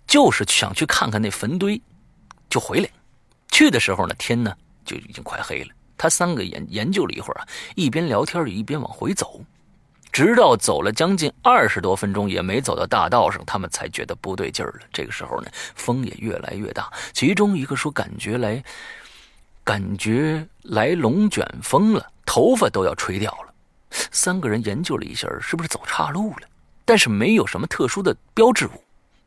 [0.06, 1.82] 就是想去看看那坟堆，
[2.50, 2.90] 就回来。
[3.52, 5.70] 去的时候呢，天呢就已经快黑了。
[5.98, 9.40] 他三个研研究了一会儿啊，一边聊天一边往回走，
[10.12, 14.80] 直到走了将近二十多分钟，也没走到大道上，他们才觉得不对劲儿了。
[14.92, 16.92] 这个时候呢，风也越来越大。
[17.14, 18.62] 其中一个说感觉来，
[19.64, 23.54] 感觉来龙卷风了，头发都要吹掉了。
[24.12, 26.48] 三个人研究了一下，是不是走岔路了？
[26.86, 28.84] 但是没有什么特殊的标志物，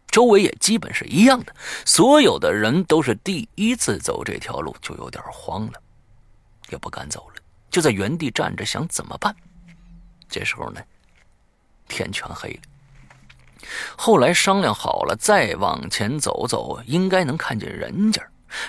[0.08, 1.54] 周围也基本是一样的。
[1.84, 5.80] 所有的人都是第一次走这条路，就有点慌了，
[6.70, 7.36] 也不敢走了，
[7.70, 9.34] 就在原地站着想怎么办。
[10.28, 10.80] 这时候呢，
[11.88, 12.60] 天全黑了。
[13.96, 18.22] 后来商量好了，再往前走走，应该能看见人家。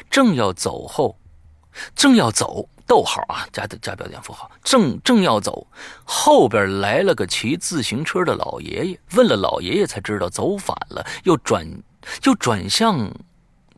[0.10, 1.18] 正要走后，
[1.96, 2.68] 正要走。
[2.88, 4.48] 逗号啊，加加标点符号。
[4.64, 5.66] 正正要走，
[6.04, 11.68] 后边来了个骑自行车的老爷爷，问了老爷爷才知道走反了，又转
[12.26, 13.12] 又转向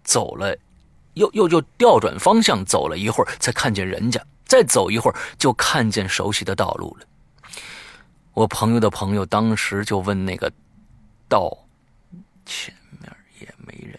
[0.04, 0.54] 走了，
[1.14, 4.22] 又又又调转方向走了一会儿，才看见人家。
[4.46, 7.08] 再走一会儿，就看见熟悉的道路了。
[8.34, 10.52] 我朋友的朋友当时就问那个
[11.30, 11.58] 道
[12.46, 13.98] 前面也没人。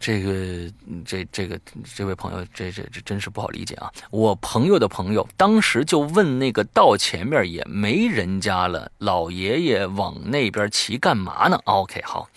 [0.00, 0.72] 这个，
[1.04, 1.60] 这这个
[1.94, 3.92] 这位朋友，这这这真是不好理解啊！
[4.10, 12.30] 我朋友的朋友当时就问那个道前面也没人家了，老爷爷往那边骑干嘛呢？OK，好。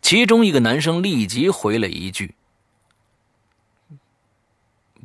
[0.00, 2.34] 其中一个男生立即回了一句：“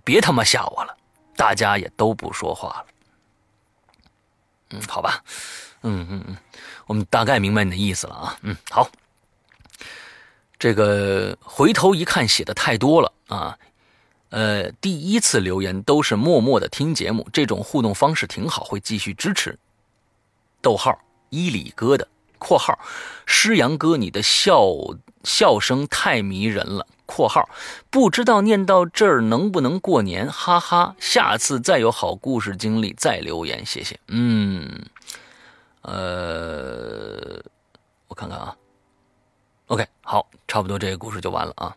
[0.05, 0.97] 别他妈吓我了！”
[1.35, 2.85] 大家也都不说话了。
[4.69, 5.21] 嗯，好吧，
[5.81, 6.37] 嗯嗯嗯，
[6.87, 8.37] 我们大概明白你的意思了啊。
[8.41, 8.89] 嗯，好。
[10.65, 13.55] 这个回头一看，写的太多了啊！
[14.29, 19.59] 呃，第一次留言都是默默的听节目，这种互动方式挺好，会继续支持。
[20.63, 20.97] 逗号
[21.29, 22.07] 伊里哥的
[22.39, 22.79] 括号
[23.27, 24.65] 诗阳哥，你的笑
[25.23, 26.87] 笑声太迷人了。
[27.05, 27.47] 括号
[27.91, 30.95] 不知道念到这儿能不能过年，哈哈！
[30.99, 33.99] 下次再有好故事经历再留言，谢谢。
[34.07, 34.83] 嗯，
[35.83, 37.39] 呃，
[38.07, 38.57] 我看看啊
[39.67, 41.75] OK，好差不多这个故事就完了啊。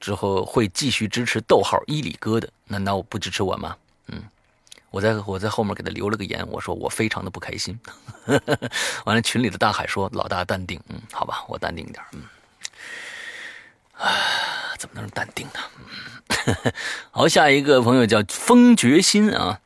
[0.00, 3.76] 之后会继续支持逗号伊里哥的，难道我不支持我吗？
[4.08, 4.22] 嗯，
[4.90, 7.78] 我在我在后面给他留了个言，我说我非常的不开心。
[9.04, 12.22] 完了，群里的大海说老大淡定，嗯，好吧，我淡定点，嗯。
[13.92, 16.72] 啊，怎么能淡定呢？
[17.10, 19.60] 好，下一个朋友叫风决心啊。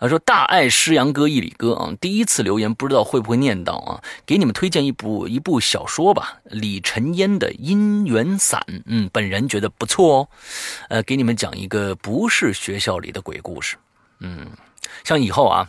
[0.00, 4.02] 他说：“大爱诗阳哥、一里哥啊，第一次留言，不知道会不会念到啊？
[4.24, 8.60] 给你们推荐一部一部小说吧，李晨烟的《姻缘伞》。
[8.86, 10.28] 嗯，本人觉得不错哦。
[10.88, 13.76] 呃，给你们讲一个不是学校里的鬼故事。
[14.20, 14.46] 嗯，
[15.04, 15.68] 像以后啊。”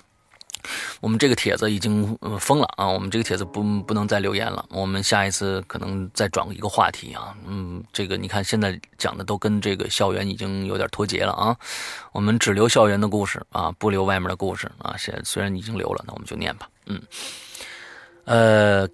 [1.01, 2.88] 我们这个帖子已经封了啊！
[2.88, 4.66] 我们这个帖子不不能再留言了。
[4.70, 7.36] 我们下一次可能再转一个话题啊。
[7.45, 11.55] 嗯，这个你看现在讲的都跟这个校园已经有点脱节了啊。
[12.12, 14.95] 我们只留校园的故事啊，不留外面的故事啊。
[14.97, 16.70] 现虽然已经留了，那我们就念吧。
[16.86, 17.01] 嗯，
[18.26, 18.89] 呃，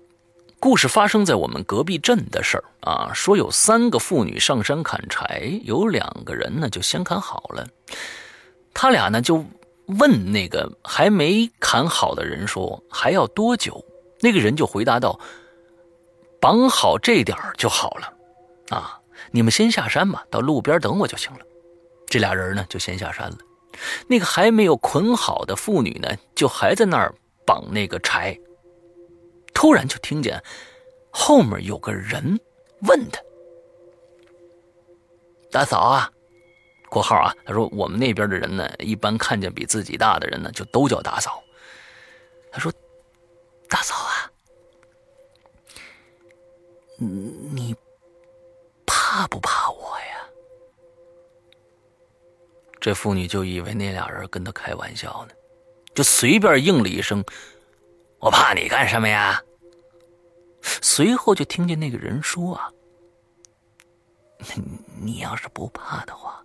[0.59, 3.11] 故事发生在我们隔壁镇的事儿啊。
[3.13, 7.67] 说有三个妇女上山砍柴，有两个人呢就先砍好了，
[8.73, 9.43] 他俩呢就。
[9.87, 13.83] 问那个还没砍好的人说还要多久？
[14.21, 15.19] 那个人就回答道
[16.41, 18.13] ：“绑好这点就好了，
[18.69, 18.99] 啊，
[19.31, 21.39] 你们先下山吧，到路边等我就行了。”
[22.09, 23.37] 这俩人呢就先下山了。
[24.07, 27.13] 那个还没有捆好的妇女呢，就还在那儿
[27.45, 28.35] 绑那个柴。
[29.53, 30.41] 突然就听见
[31.11, 32.39] 后面有个人
[32.87, 33.21] 问他
[35.51, 36.09] ：“大嫂啊。”
[36.95, 41.43] 括号啊，他说我们那边的人呢，一般看见比自己大的人呢，就都叫大嫂。
[42.49, 42.71] 他说
[43.67, 44.31] ：“大嫂啊，
[46.97, 47.75] 你
[48.85, 50.25] 怕不怕我呀？”
[52.79, 55.35] 这妇女就以为那俩人跟他开玩笑呢，
[55.93, 57.21] 就随便应了一声
[58.19, 59.43] ：“我怕你干什么呀？”
[60.81, 62.71] 随后就听见那个人说：“啊，
[65.01, 66.41] 你要是不怕的话。”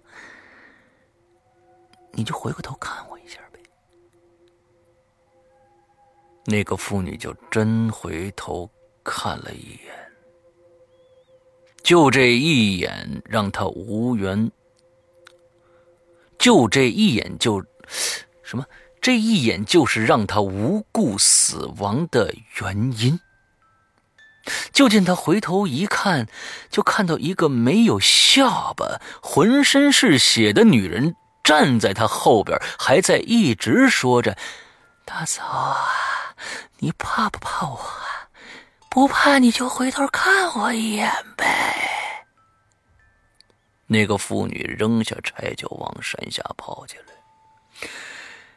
[2.13, 3.61] 你就回过头看我一下呗。
[6.45, 8.69] 那个妇女就真回头
[9.05, 10.13] 看了一眼，
[11.83, 14.51] 就这一眼让他无缘，
[16.39, 17.65] 就这一眼就
[18.43, 18.65] 什么？
[19.01, 23.19] 这一眼就是让他无故死亡的原因。
[24.73, 26.27] 就见他回头一看，
[26.69, 31.15] 就看到一个没有下巴、浑身是血的女人。
[31.51, 34.39] 站在他后边，还在一直说着
[35.05, 35.91] ：“大嫂啊，
[36.79, 37.81] 你怕不怕我？
[38.89, 41.45] 不怕你就回头看我一眼呗。”
[43.89, 47.89] 那个妇女扔下柴就往山下跑起来，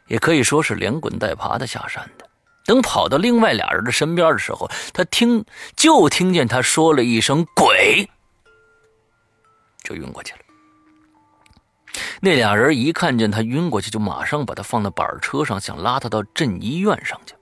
[0.06, 2.24] 也可以说是连滚带爬的下山的。
[2.64, 8.08] 等跑到另外俩人的身边的时候，他听就听见他说了一声“鬼”，
[9.82, 10.43] 就晕过去了。
[12.20, 17.34] 那俩人一看见他晕过去，就马上把他放到板车上，想拉他到镇医院上去。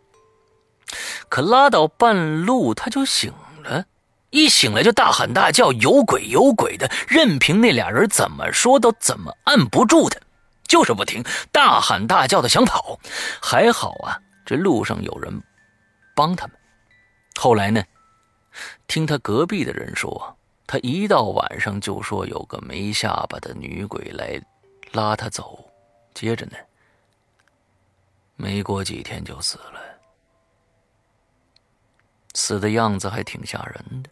[1.29, 3.33] 可拉到半路，他就醒
[3.65, 3.87] 了，
[4.31, 10.21] 一醒来就大喊大叫：“有鬼有鬼的！”任凭那俩人怎么说，都怎么按不住他，
[10.67, 12.99] 就是不停，大喊大叫的想跑。
[13.41, 15.43] 还好啊，这路上有人
[16.15, 16.57] 帮他们。
[17.37, 17.83] 后来呢，
[18.87, 20.37] 听他隔壁的人说。
[20.73, 24.41] 他一到晚上就说有个没下巴的女鬼来
[24.93, 25.71] 拉他走，
[26.15, 26.57] 接着呢，
[28.37, 30.01] 没过几天就死了，
[32.33, 34.09] 死的样子还挺吓人的，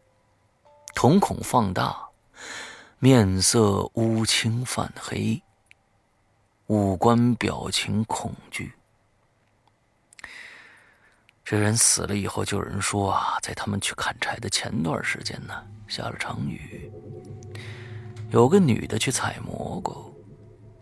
[0.95, 1.99] 瞳孔放大，
[2.99, 5.43] 面色乌青泛黑，
[6.67, 8.75] 五官表情恐惧。
[11.43, 16.91] 这人死了以后，就有人说啊，在他们去砍柴的前段时间呢，下了场雨，
[18.31, 20.15] 有个女的去采蘑菇，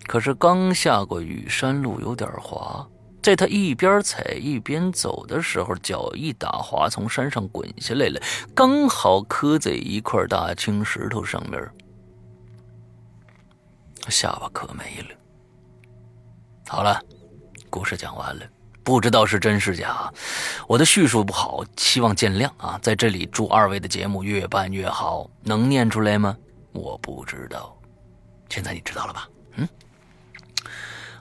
[0.07, 2.87] 可是刚下过雨，山路有点滑，
[3.23, 8.21] 在她一边采一边走的时候，脚一打滑，从山上滚下来了，
[8.55, 11.59] 刚好磕在一块大青石头上面，
[14.11, 15.17] 下巴磕没了。
[16.67, 17.01] 好了，
[17.71, 18.45] 故事讲完了。
[18.85, 20.11] 不知道是真是假，
[20.67, 22.79] 我的叙述不好，希望见谅啊！
[22.83, 26.37] 在这里祝二位的节目越办越好，能念出来吗？
[26.73, 27.77] 我不知道，
[28.49, 29.29] 现在你知道了吧？
[29.57, 29.69] 嗯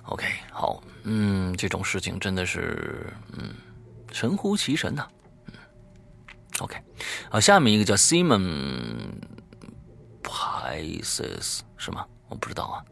[0.03, 3.53] ，OK，好，嗯，这种事情真的是，嗯，
[4.13, 5.05] 神乎其神呐，
[5.47, 5.53] 嗯
[6.59, 6.77] ，OK，
[7.29, 9.11] 好，下面一个叫 Simon
[10.23, 12.05] Pisces 是吗？
[12.29, 12.83] 我不知道啊，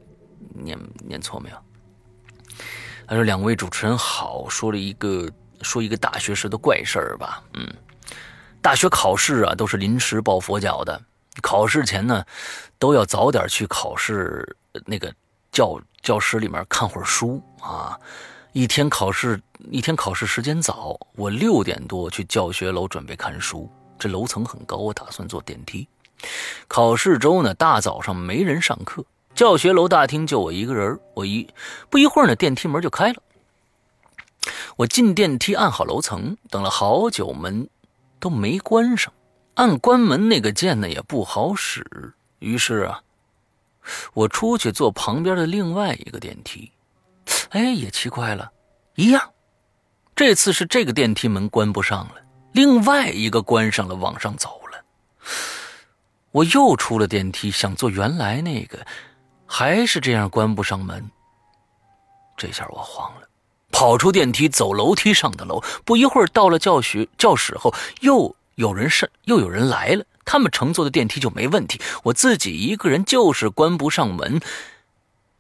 [0.53, 1.57] 念念错没有？
[3.07, 5.29] 他说：“两位主持人好，说了一个
[5.61, 7.43] 说一个大学时的怪事儿吧。
[7.53, 7.67] 嗯，
[8.61, 11.01] 大学考试啊都是临时抱佛脚的。
[11.41, 12.23] 考试前呢，
[12.79, 15.13] 都要早点去考试那个
[15.51, 17.99] 教教室里面看会儿书啊。
[18.53, 23.69] 一天考试一天考试时间早，我六点多去教学楼准备看书。
[23.99, 25.87] 这楼层很高，我打算坐电梯。
[26.67, 29.03] 考试周呢，大早上没人上课，
[29.35, 30.97] 教学楼大厅就我一个人。
[31.13, 31.47] 我一
[31.89, 33.21] 不一会儿呢，电梯门就开了。
[34.77, 37.69] 我进电梯，按好楼层，等了好久，门
[38.19, 39.11] 都没关上。
[39.55, 41.85] 按关门那个键呢也不好使，
[42.39, 43.01] 于是啊，
[44.13, 46.71] 我出去坐旁边的另外一个电梯。
[47.49, 48.51] 哎，也奇怪了，
[48.95, 49.31] 一样。
[50.15, 52.15] 这次是这个电梯门关不上了，
[52.53, 54.83] 另外一个关上了，往上走了。
[56.31, 58.85] 我又出了电梯，想坐原来那个，
[59.57, 61.09] 还是这样关不上门。
[62.35, 63.29] 这下我慌了，
[63.71, 65.63] 跑出电梯，走楼梯上的楼。
[65.85, 68.35] 不一会儿到了教学教室后，又。
[68.55, 74.39] 有人上又有人来了，他们乘坐的电梯就没问题，我自己一个人就是关不上门，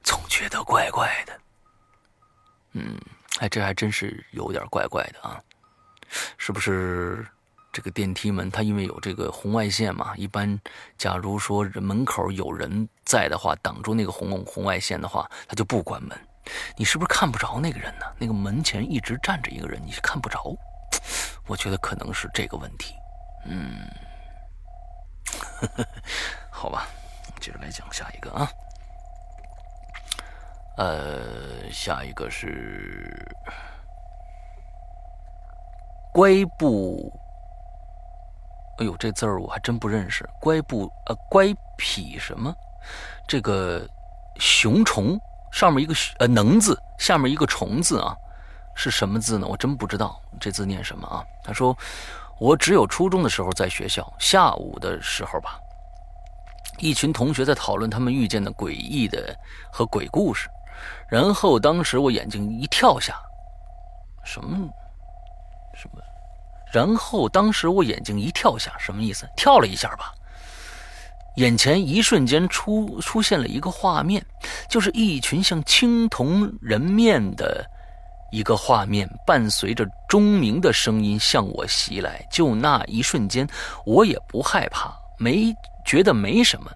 [0.03, 1.39] 总觉得怪怪的。
[2.73, 2.97] 嗯，
[3.39, 5.39] 哎，这还真是有点怪怪的啊！
[6.37, 7.25] 是不是
[7.75, 10.15] 这个电梯门它因为有这个红外线嘛？
[10.15, 10.57] 一般
[10.97, 16.17] 假如说门口有人在的话，挡住那个红红外线的话，它就不关门。
[16.77, 18.05] 你是不是看不着那个人呢？
[18.17, 20.55] 那个门前一直站着一个人，你看不着。
[21.47, 22.95] 我觉得可能是这个问题。
[23.45, 23.85] 嗯，
[26.49, 26.87] 好吧，
[27.41, 28.49] 接着来讲下一个啊。
[30.77, 33.35] 呃，下一个是
[36.13, 37.11] 乖布。
[38.77, 40.27] 哎呦，这字儿我还真不认识。
[40.39, 42.53] 乖不呃，乖匹什么？
[43.27, 43.87] 这个
[44.39, 45.19] 熊虫
[45.51, 48.15] 上面一个呃能字，下面一个虫字啊，
[48.75, 49.47] 是什么字呢？
[49.47, 51.23] 我真不知道这字念什么啊。
[51.43, 51.77] 他说。
[52.37, 55.57] 我只有初中的时候在学校，下午的时候吧，
[56.79, 59.33] 一群同学在讨论他们遇见的诡异的
[59.71, 60.49] 和鬼故事，
[61.07, 63.15] 然后当时我眼睛一跳下，
[64.25, 64.67] 什么
[65.75, 66.01] 什么，
[66.75, 69.25] 然后当时我眼睛一跳下，什么意思？
[69.37, 70.13] 跳了一下吧，
[71.37, 74.21] 眼前一瞬间出出现了一个画面，
[74.69, 77.65] 就是一群像青铜人面的。
[78.31, 83.47] 一个画面伴随着钟鸣的声音向我袭来，就那一瞬间，
[83.85, 85.55] 我也不害怕，没
[85.85, 86.71] 觉得没什么，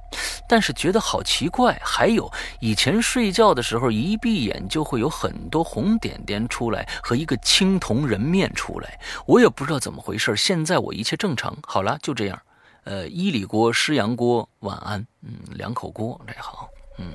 [0.47, 1.79] 但是觉得好奇怪。
[1.83, 10.35] 还有以前睡觉的时候，一闭眼就会有很多红点点出来，和一个青铜人面出来，我也不知道怎么回事。
[10.35, 12.39] 现在我一切正常，好了，就这样。
[12.85, 15.05] 呃，伊里锅、湿阳锅，晚安。
[15.21, 16.69] 嗯，两口锅，这好。
[16.97, 17.13] 嗯，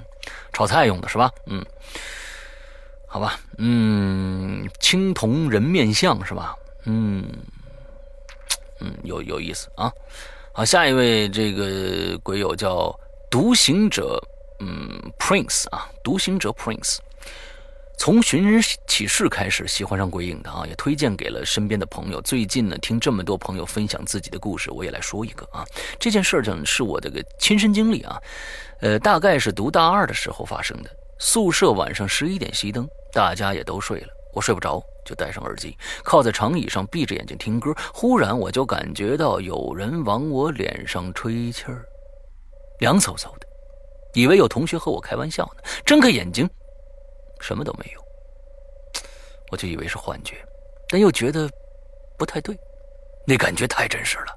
[0.52, 1.30] 炒菜用的是吧？
[1.46, 1.64] 嗯。
[3.08, 6.54] 好吧，嗯，青铜人面像是吧？
[6.84, 7.24] 嗯，
[8.80, 9.90] 嗯，有有意思啊。
[10.56, 12.96] 好，下一位这个鬼友叫
[13.28, 14.22] 独行者，
[14.60, 16.98] 嗯，Prince 啊，独行者 Prince，
[17.98, 22.20] 从寻人启事开始喜欢上鬼影的啊，也推荐给了身边的朋友。
[22.20, 25.64] 最近呢，听这么多朋友分享自己的故事，我也来说一个啊。
[25.98, 28.16] 这件事情是我的个亲身经历啊，
[28.80, 30.90] 呃，大概是读大二的时候发生的。
[31.18, 32.88] 宿舍晚上十一点熄灯。
[33.12, 37.72] 大家也都睡了，我睡不着，就戴上耳机，靠在长椅上，闭着眼睛听歌。
[37.92, 41.84] 忽然，我就感觉到有人往我脸上吹气儿，
[42.80, 43.46] 凉飕飕的，
[44.12, 45.62] 以为有同学和我开玩笑呢。
[45.86, 46.50] 睁开眼睛，
[47.40, 48.04] 什么都没有，
[49.52, 50.36] 我就以为是幻觉，
[50.88, 51.48] 但又觉得
[52.18, 52.58] 不太对，
[53.24, 54.36] 那感觉太真实了。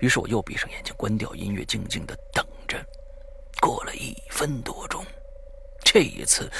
[0.00, 2.76] 于是我又闭上眼睛，关掉音乐，静静的等着。
[3.60, 5.04] 过了一分多钟，
[5.84, 6.50] 这一次。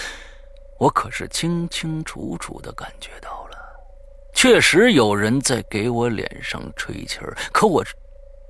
[0.79, 3.59] 我可是清清楚楚的感觉到了，
[4.35, 7.37] 确实有人在给我脸上吹气儿。
[7.53, 7.83] 可我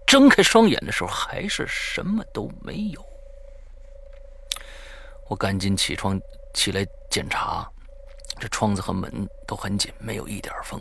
[0.06, 3.04] 睁开双眼的时候，还是什么都没有。
[5.28, 6.20] 我赶紧起床
[6.52, 7.68] 起来检查，
[8.38, 10.80] 这窗子和门都很紧，没有一点风。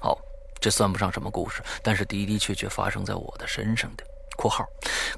[0.00, 0.18] 好，
[0.60, 4.04] 这算不上什么故事，但是的的确确发生在我的身上的。
[4.36, 4.64] （括号）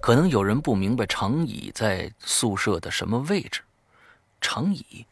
[0.01, 3.62] 可能有人不明白长椅在宿舍的什么位置。
[4.41, 5.07] 长椅，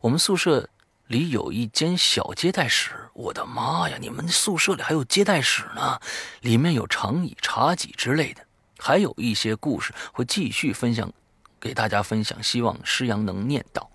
[0.00, 0.68] 我们宿舍
[1.06, 2.92] 里有一间小接待室。
[3.12, 6.00] 我的妈呀，你们宿舍里还有接待室呢？
[6.40, 8.44] 里面有长椅、茶几之类的，
[8.78, 11.12] 还有一些故事会继续分享
[11.58, 12.42] 给大家分享。
[12.42, 13.90] 希望师阳能念到。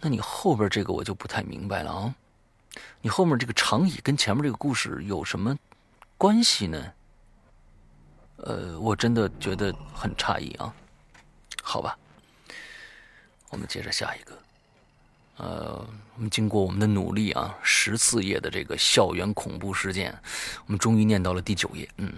[0.00, 2.14] 那你后边这个我就不太明白了啊，
[3.00, 5.56] 你后面这个长椅跟前面这个故事有什么
[6.16, 6.92] 关系呢？
[8.36, 10.72] 呃，我真的觉得很诧异啊。
[11.62, 11.96] 好吧。
[13.50, 14.38] 我们接着下一个，
[15.38, 15.86] 呃，
[16.16, 20.16] 我们经过我们的努力啊，十四页的这个校园恐怖事件，
[20.66, 21.88] 我们终于念到了第九页。
[21.96, 22.12] 嗯，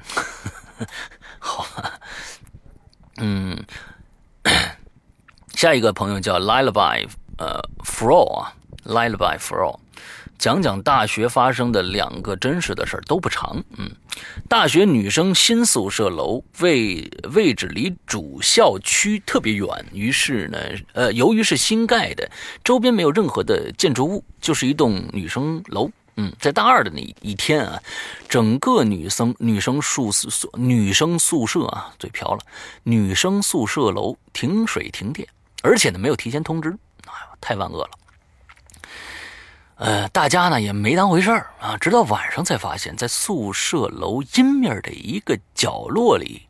[1.39, 1.67] 好，
[3.19, 3.65] 嗯，
[5.55, 7.09] 下一个朋友叫 Lullaby，
[7.39, 8.55] 呃，Fro 啊
[8.85, 9.79] ，Lullaby Fro。
[10.41, 13.91] 讲讲大学发生的两个真实的事儿都不长，嗯，
[14.49, 20.59] 大学女生新宿舍楼位位置离主校区特别远，于是呢，
[20.95, 22.27] 呃，由于是新盖的，
[22.65, 27.79] 周边没有任何的建筑物，就是一栋女生楼，嗯，在大二的那一天啊，
[28.27, 32.41] 整个女生女生宿宿女生宿舍啊，嘴瓢了，
[32.85, 35.29] 女生宿舍楼停水停电，
[35.63, 36.71] 而且呢没有提前通知，
[37.05, 37.91] 哎呀，太万恶了。
[39.81, 46.47] 呃，大家呢也没当回事儿啊，直到晚上才发现，在宿舍楼阴面的一个角落里，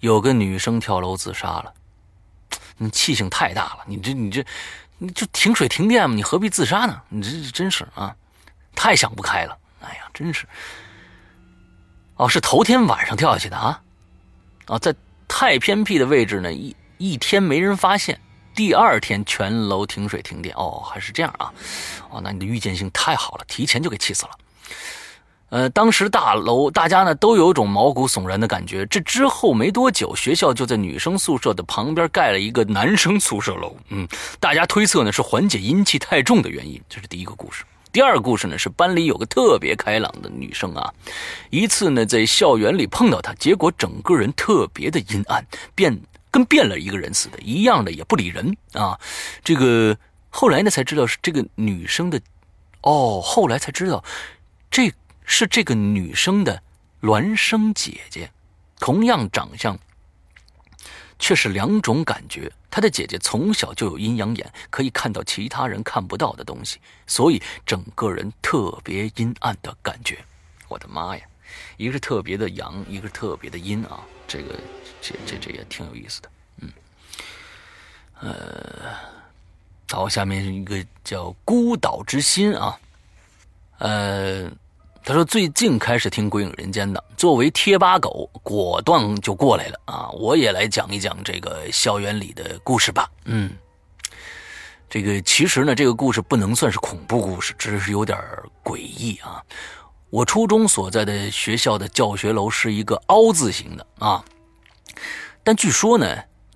[0.00, 1.72] 有个女生跳楼自杀了。
[2.78, 4.44] 你气性太大了，你这你这，
[4.98, 7.00] 你就停水停电嘛，你何必自杀呢？
[7.08, 8.12] 你这真是啊，
[8.74, 9.56] 太想不开了。
[9.82, 10.48] 哎呀，真是。
[12.16, 13.80] 哦，是头天晚上跳下去的啊，
[14.66, 14.92] 啊，在
[15.28, 18.20] 太偏僻的位置呢，一一天没人发现。
[18.54, 21.52] 第二天全楼停水停电哦，还是这样啊？
[22.10, 24.30] 哦，那你的预见性太好了，提前就给气死了。
[25.48, 28.86] 呃，当时大楼大家呢都有种毛骨悚然的感觉。
[28.86, 33.76] 这之后没多久，学校就在女生宿舍的旁边盖了一个男生宿舍楼。
[33.88, 34.08] 嗯，
[34.40, 36.80] 大家推测呢是缓解阴气太重的原因。
[36.88, 37.64] 这是第一个故事。
[37.92, 40.90] 第二个故事呢是班里有个特别开朗的女生啊，
[41.50, 45.44] 一次呢在校园里碰到她，结果整个人特别的阴暗，
[45.74, 46.00] 变。
[46.32, 48.98] 跟变了一个人似的，一样的也不理人啊。
[49.44, 49.96] 这个
[50.30, 52.20] 后来呢才知道是这个女生的，
[52.80, 54.02] 哦，后来才知道
[54.68, 54.92] 这
[55.24, 56.60] 是这个女生的
[57.02, 58.32] 孪生姐姐，
[58.80, 59.78] 同样长相，
[61.18, 62.50] 却是两种感觉。
[62.70, 70.24] 她的姐姐从小就有阴阳眼，可以看到其他人看不到的东西，所以整个人特别阴暗的感觉。
[70.68, 71.22] 我的妈呀，
[71.76, 74.54] 一个是特别的阳，一个是特别的阴啊，这个。
[75.04, 76.72] 这这这也挺有意思的，嗯，
[78.20, 78.94] 呃，
[79.90, 82.78] 好，下面是一个叫孤岛之心啊，
[83.78, 84.48] 呃，
[85.02, 90.08] 他说最近开始听《鬼影人间》的，作为贴吧狗，果断就过来了啊！
[90.10, 93.50] 我也来讲一讲这个校园里的故事吧，嗯，
[94.88, 98.16] 这个其实呢，这个故事不能算是恐怖故事，只是有点
[98.62, 99.42] 诡异啊。
[100.12, 104.22] 我初中所在的学校的教学楼是一个凹字形的啊。
[105.42, 106.06] 但据说呢，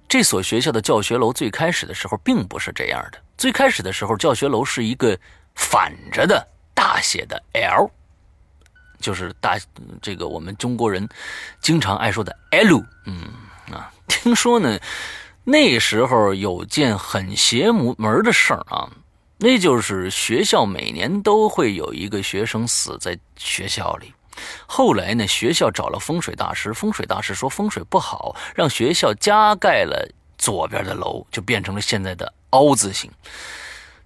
[0.07, 3.19] 这所学校的教学楼最开始的时候并不是这样的。
[3.39, 5.19] 最开始的时候，教学楼是一个
[5.55, 7.91] 反着的大写的 L，
[9.01, 9.59] 就是大
[10.03, 11.09] 这个我们中国人
[11.63, 12.85] 经常爱说的 L。
[13.07, 13.23] 嗯
[13.73, 14.79] 啊，听说呢，
[15.45, 18.91] 那时候有件很邪门的事儿啊，
[19.39, 24.13] 那就是学校每年都会有一个学生死在学校里。
[24.67, 33.11] 后来呢，学校找了风水大师，风水大师说风水不好，让学校加盖了左边的楼，就变成了现在的凹字形。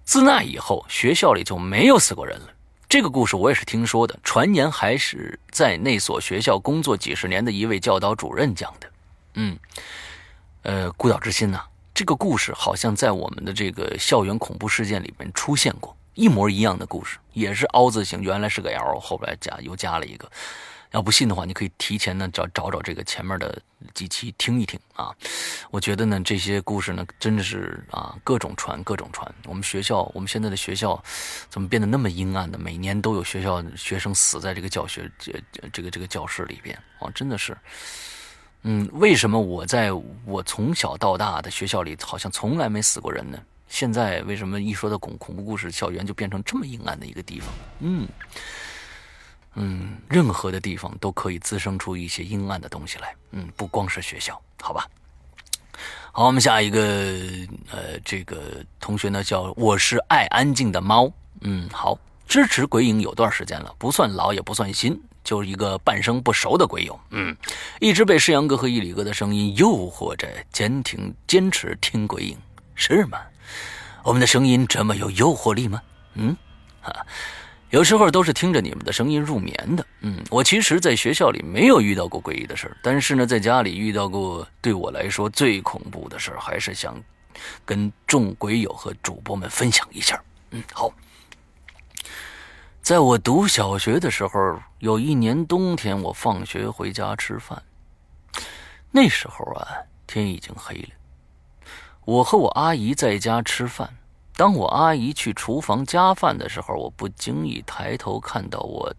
[0.03, 2.47] 自那以后，学校里就没有死过人了。
[2.89, 8.91] 这个故事我也是听说的，传言还是在那所学校工作几十年的一位教导主任讲的。
[9.35, 9.57] 嗯，
[10.63, 11.61] 呃，孤岛之心呢，
[12.01, 15.95] 这个故事好像在我们的这个校园恐怖事件里面出现过。
[16.15, 20.27] 一模一样的故事，也是凹字形，原来是个 L，后边加又加了一个。
[20.93, 23.61] 要不信的话，你可以提前呢找找找这个前面的
[23.93, 25.13] 几期听一听啊。
[25.69, 29.31] 我觉得呢，这些故事呢，真的是啊，各种传，各种传。
[29.45, 30.99] 我们学校，我们现在的学校，
[31.49, 32.57] 怎么变得那么阴暗的？
[32.57, 35.31] 每年都有学校学生死在这个教学这
[35.71, 37.55] 这个这个教室里边啊，真的是。
[38.63, 39.91] 嗯，为什么我在
[40.25, 43.37] 我从小到大的学校里，好像从来没死过人呢？
[43.67, 47.49] 现在为什么一说到恐恐怖故事，校园就变成这么阴暗的一个地方？
[47.79, 48.07] 嗯
[49.55, 53.15] 嗯，任何的地方都可以滋生出一些阴暗的东西来。
[53.31, 54.87] 嗯，不光是学校，好吧。
[56.11, 56.79] 好，我们下一个，
[57.71, 61.11] 呃，这个同学呢叫我是爱安静的猫。
[61.39, 61.97] 嗯，好，
[62.27, 66.99] 支持鬼影有段时间了，不算老也不算新，就是一个半生不熟的鬼友。
[67.11, 67.35] 嗯，
[67.79, 72.37] 一直被世阳哥和伊里哥的声音诱惑着，坚挺坚持听鬼影，
[72.75, 73.19] 是吗？
[74.03, 75.81] 我们的声音这么有诱惑力吗？
[76.15, 76.35] 嗯，
[76.81, 77.05] 哈，
[77.69, 79.85] 有时候都是听着你们的声音入眠的。
[80.01, 86.99] 嗯，我其实在学校里没有遇到过诡异的事但是呢，在家里遇到过对我来说最恐怖的事还是想
[87.63, 90.21] 跟众鬼友和主播们分享一下。
[90.49, 90.91] 嗯，好，
[92.91, 97.63] 在我读小学的时候有一年冬天我放学回家吃饭。
[98.91, 99.65] 那时候啊
[100.05, 100.89] 天已经黑了。
[102.03, 103.95] 我和我阿姨在家吃饭。
[104.35, 108.93] 当我阿姨去厨房夹饭的时候我不经意抬头看到我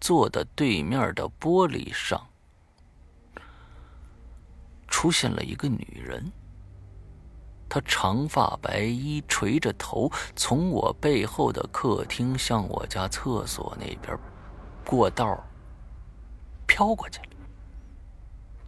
[0.00, 2.24] 坐的对面的玻璃上
[4.86, 6.30] 出现了一个女人
[7.74, 14.16] 她长发白衣，垂着头，从我背后的客厅向我家厕所那边
[14.84, 15.36] 过道
[16.68, 17.28] 飘过去了。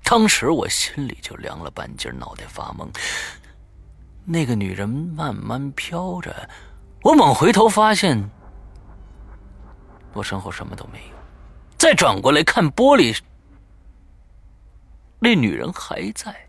[0.03, 2.89] 当时我心里就凉了半截，脑袋发懵。
[4.25, 6.51] 那个女人慢慢飘着，
[7.05, 8.29] 我猛回头发现，
[10.15, 11.15] 我身后什么都没有。
[11.79, 13.17] 再转过来看玻璃，
[15.21, 16.46] 那女人还在。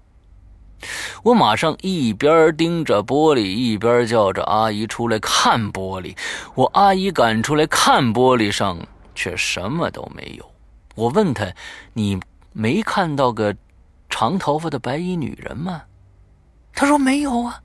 [1.23, 6.15] 我马上一边盯着玻璃，一边叫着阿姨出来看玻璃。
[6.55, 8.77] 我阿姨赶出来看玻璃上，
[9.15, 10.51] 却什么都没有。
[10.95, 11.45] 我问她
[11.93, 12.19] ：“你
[12.53, 13.55] 没看到个
[14.09, 15.83] 长头发的白衣女人吗？”
[16.73, 17.61] 她说：“没有啊。”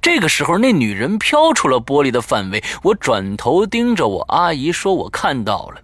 [0.00, 2.62] 这个时候，那女人飘出了玻璃的范围。
[2.82, 5.80] 我转头盯着我阿姨说：“我看到了。”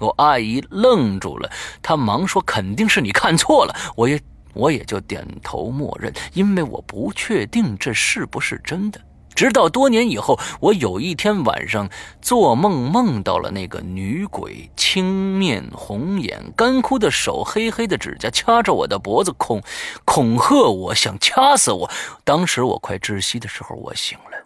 [0.00, 1.50] 我阿姨愣住了，
[1.82, 4.20] 她忙说：“肯定是你看错了。”我也。
[4.52, 9.00] 我也就点头默认，因为我不确定这是不是真的。
[9.34, 11.88] 直到多年以后，我有一天晚上
[12.20, 19.62] 做梦，梦到了那个女鬼，青面红眼，干枯的手，黑黑的指甲，掐着我的脖子，恐
[20.04, 21.90] 恐吓我，想掐死我。
[22.24, 24.44] 当时我快窒息的时候，我醒了，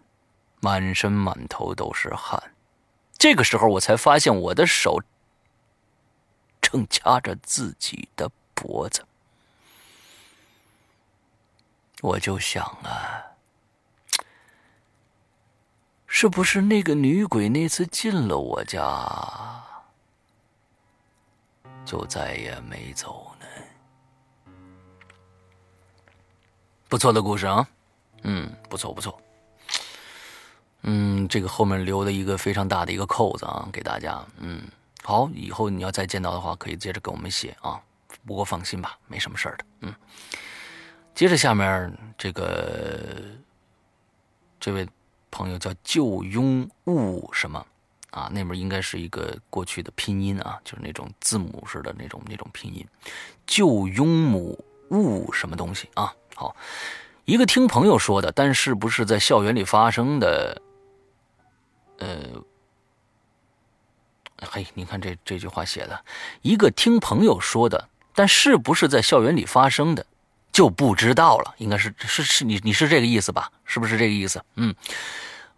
[0.61, 2.41] 满身满头都是汗。
[3.19, 5.03] 这个时候，我才发现我的手
[6.61, 9.03] 正掐着自己的脖子。
[12.03, 13.25] 我就想啊，
[16.07, 19.65] 是不是那个女鬼那次进了我家，
[21.85, 23.47] 就再也没走呢？
[26.87, 27.67] 不错的故事啊，
[28.23, 29.19] 嗯，不错不错，
[30.83, 34.63] 嗯，这个后面留了一个非常大的一个扣子啊，给大家，嗯，
[35.03, 37.81] 好，以后你要再见到的话，可以接着给我们写啊，
[38.27, 39.95] 不过放心吧，没什么事儿的，嗯。
[41.17, 43.23] 接着下面这个
[44.61, 44.87] 这位
[45.31, 47.67] 朋友叫旧庸物什么
[48.11, 48.29] 啊？
[48.31, 52.87] 那边应该是一个过去的拼音啊，就是那种字母式的那种那种拼音。
[53.47, 56.15] 旧庸母物什么东西啊？
[56.35, 56.55] 好，
[57.25, 60.61] 一个听朋友说的，但是不是在校园里发生的？
[61.97, 62.45] 呃，
[64.51, 66.05] 嘿，你看这这句话写的，
[66.43, 70.05] 一个听朋友说的，但是不是在校园里发生的？
[70.57, 73.51] 就不知道了，应该是是是你你是这个意思吧？
[73.67, 74.43] 是不是这个意思？
[74.55, 74.75] 嗯，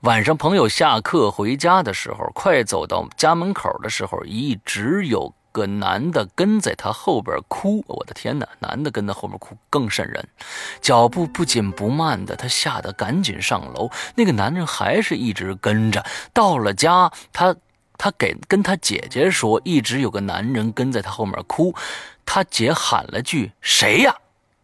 [0.00, 7.84] 晚上朋友下课回家的时候，快走到家门口的时候，一直有个男的跟在他后边哭。
[7.86, 10.28] 我的天哪，男的跟在后面哭更瘆人，
[10.80, 13.88] 脚步不紧不慢的，他吓得赶紧上楼。
[14.16, 17.54] 那个男人还是一直跟着，到了家，他
[17.96, 21.72] 他给跟他姐姐说，一直有个男人跟在他后面哭。
[22.26, 24.12] 他姐喊了句：“谁呀？”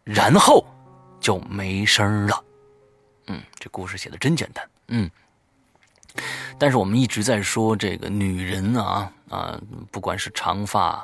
[0.05, 0.65] 然后
[1.19, 2.43] 就没声了。
[3.27, 4.69] 嗯，这故事写的真简单。
[4.89, 5.09] 嗯，
[6.59, 9.59] 但是我们一直在说这个女人啊啊，
[9.91, 11.03] 不管是长发，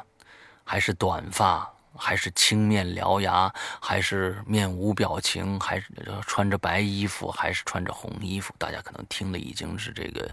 [0.63, 5.87] 还是短发，还是青面獠牙，还是面无表情，还是
[6.27, 10.29] 穿着白衣服，还是穿着红衣服，大家可能听的已经是这个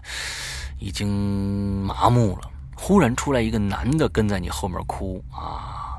[0.79, 2.51] 已经麻木了。
[2.77, 5.97] 忽然出来一个男的跟在你后面哭啊，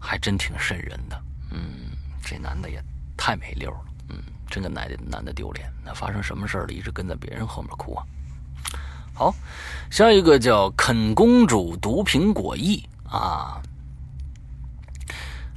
[0.00, 1.20] 还真挺瘆人的。
[1.52, 1.92] 嗯，
[2.24, 2.82] 这男的也
[3.16, 3.80] 太没溜了。
[4.08, 4.16] 嗯，
[4.48, 5.70] 真给男的男的丢脸。
[5.84, 6.72] 那发生什么事了？
[6.72, 8.04] 一直跟在别人后面哭啊。
[9.14, 9.34] 好，
[9.90, 13.60] 下一个叫啃公主毒苹果意啊。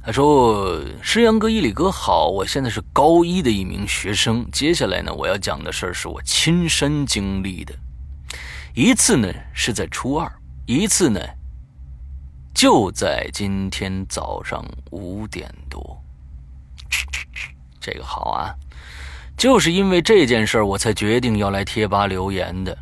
[0.04, 4.48] 他说：“诗阳哥、伊里哥好，我现在是高一的一名学生。
[4.52, 7.74] 接下来呢，我要讲的事儿是我亲身经历的。
[8.74, 10.30] 一次呢是在初二，
[10.66, 11.20] 一次呢。”
[12.56, 16.02] 就在今天早上五点多，
[17.78, 18.56] 这个好啊！
[19.36, 22.74] 就是因为这件事我才决定要来贴吧留言的。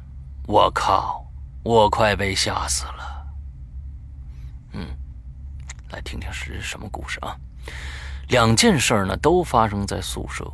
[0.46, 1.26] 我靠，
[1.64, 3.26] 我快被吓死了。
[4.74, 4.86] 嗯，
[5.90, 7.36] 来听听是什么故事啊？
[8.28, 10.48] 两件事呢都发生在宿舍。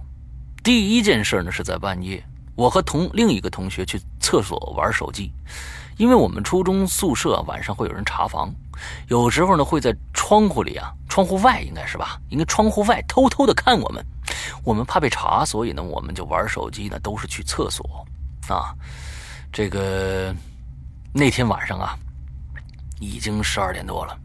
[0.65, 2.25] 第一件事呢是在半夜，
[2.57, 5.31] 我和同另一个同学去厕所玩手机，
[6.01, 8.51] 因为我们初中宿舍晚上会有人查房。
[9.09, 12.19] 有时候呢，会在窗户里啊，窗户外应该是吧？
[12.31, 14.03] 应该窗户外偷偷的看我们。
[14.65, 17.85] 我们怕被查，所以呢，我们就玩手机呢，都是去厕所
[18.49, 18.75] 啊。
[19.53, 20.35] 这个
[21.13, 21.95] 那天晚上啊，
[22.99, 24.19] 已经十二点多了，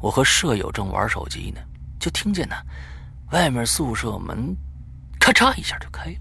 [0.00, 1.60] 我和舍友正玩手机呢，
[2.00, 2.56] 就听见呢，
[3.32, 4.56] 外面宿舍门
[5.20, 6.16] 咔嚓一下就开了，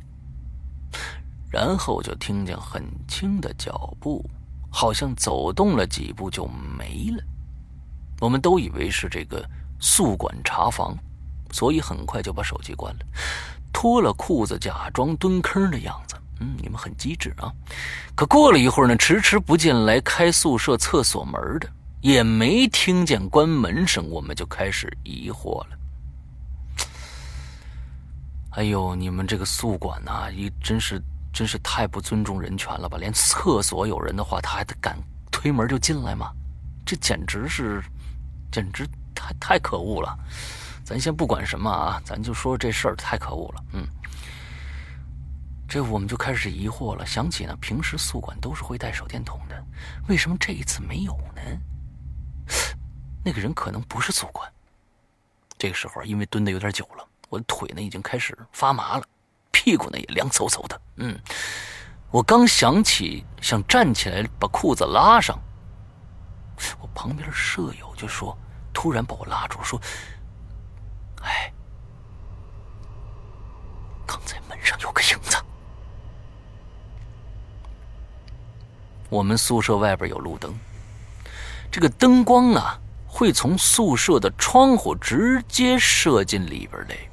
[1.50, 4.30] 然后就听见很轻的脚步，
[4.80, 6.46] 好像走动了几步就
[6.78, 7.24] 没了。
[8.20, 9.44] 我们都以为是这个
[9.80, 10.96] 宿管查房，
[11.52, 13.00] 所以很快就把手机关了，
[13.74, 16.16] 脱了裤子，假装蹲坑的样子。
[16.42, 17.52] 嗯，你们很机智啊。
[18.14, 21.68] 可过了一会儿呢，迟迟不见来开宿舍厕所门的，
[22.02, 25.70] 也没听见关门声，我们就开始疑惑了。
[28.52, 31.02] 哎呦，你们这个宿管呐，一真是
[31.38, 32.98] 真是太不尊重人权了吧？
[32.98, 34.98] 连厕所有人的话，他还得敢
[35.30, 36.34] 推门就进来吗？
[36.84, 37.80] 这简直是，
[38.52, 40.18] 简直太太可恶了。
[40.84, 43.64] 咱先不管什么啊，咱就说这事儿太可恶了。
[43.74, 43.88] 嗯，
[45.70, 49.64] 这我们就开始疑惑了，想起呢，平时宿管都是会带手电筒的，
[50.08, 51.42] 为什么这一次没有呢？
[53.24, 54.52] 那个人可能不是宿管。
[55.56, 59.04] 这个时候，因为蹲的有点久了，我的腿呢已经开始发麻了，
[59.58, 60.80] 屁股呢也凉飕飕的。
[60.98, 61.20] 嗯，
[62.12, 65.36] 我刚想起想站起来把裤子拉上，
[66.80, 68.38] 我旁边舍友就说，
[68.72, 69.82] 突然把我拉住，说。
[71.24, 71.52] 哎，
[74.06, 75.36] 刚才门上有个影子。
[79.10, 80.54] 我们宿舍外边有路灯，
[81.72, 87.07] 这个灯光啊会从宿舍的窗户直接射进里边来。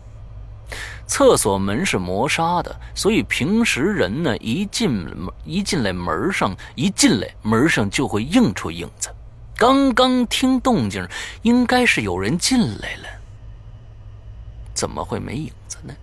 [1.06, 9.08] 厕所门是磨砂的，所以平时人呢一进门一进来门上一进来门上就会映出影子。
[9.56, 11.06] 刚刚听动静，
[11.42, 13.08] 应该是有人进来了。
[14.74, 15.94] 怎么会没影子呢？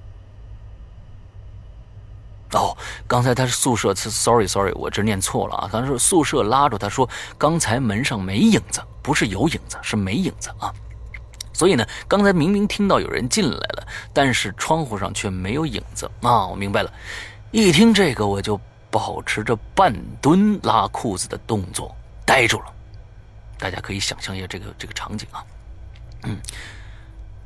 [2.54, 2.78] 哦，
[3.08, 5.70] 刚才他是宿舍，sorry sorry，我这念错了啊。
[5.72, 10.74] 他说宿舍拉住他说，刚才门上没影子，不是有影子，是没影子啊。
[11.54, 16.47] 所以呢，刚才明明听到有人进来了，但是窗户上却没有影子啊。
[16.47, 16.93] 我明白了，
[17.52, 21.95] 一听这个，我就保持着半蹲拉裤子的动作
[22.26, 22.66] 呆住了。
[23.58, 25.45] 大家可以想象一下这个这个场景啊，
[26.24, 26.38] 嗯。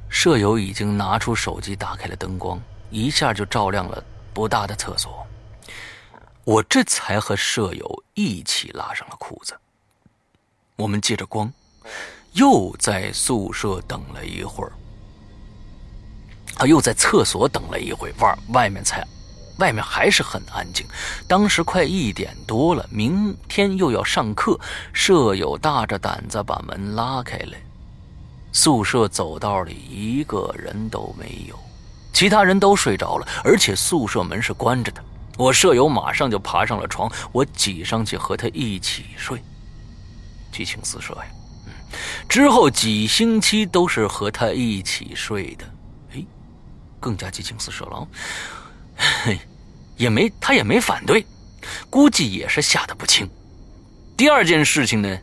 [0.08, 4.02] 舍友已经拿出手机，打开了灯光，一下就照亮了
[4.34, 5.28] 不大的厕所。
[6.46, 9.58] 我这才和舍友一起拉上了裤子。
[10.78, 11.52] 我们借着光，
[12.36, 14.72] 又在宿舍等了一会儿，
[16.58, 19.08] 啊，又在厕所等了一会儿，外面才，
[19.60, 20.86] 外面还是很安静。
[21.30, 24.60] 当时快一点多了，明天又要上课，
[24.92, 27.56] 舍友大着胆子把门拉开了。
[28.52, 31.58] 宿舍走道里一个人都没有，
[32.12, 35.02] 其他人都睡着了，而且宿舍门是关着的。
[35.38, 39.42] 我舍友马上就爬上了床，我挤上去和他一起睡，
[40.52, 41.26] 激情四射呀！
[42.28, 45.66] 之后几星期都是和他一起睡的，
[46.14, 46.24] 哎，
[47.00, 48.08] 更加激情四射了。
[48.96, 49.40] 嘿，
[49.98, 51.26] 也没他也没反对，
[51.90, 53.30] 估计也是吓得不轻。
[54.18, 55.18] 第二件事情呢？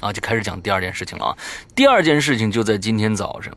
[0.00, 1.38] 啊，就开始讲第二件事情了啊！
[1.74, 3.56] 第二件事情就在今天早上，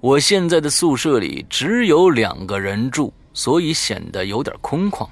[0.00, 5.08] 我现在的宿舍里只有两个人住，所以显得有点空旷。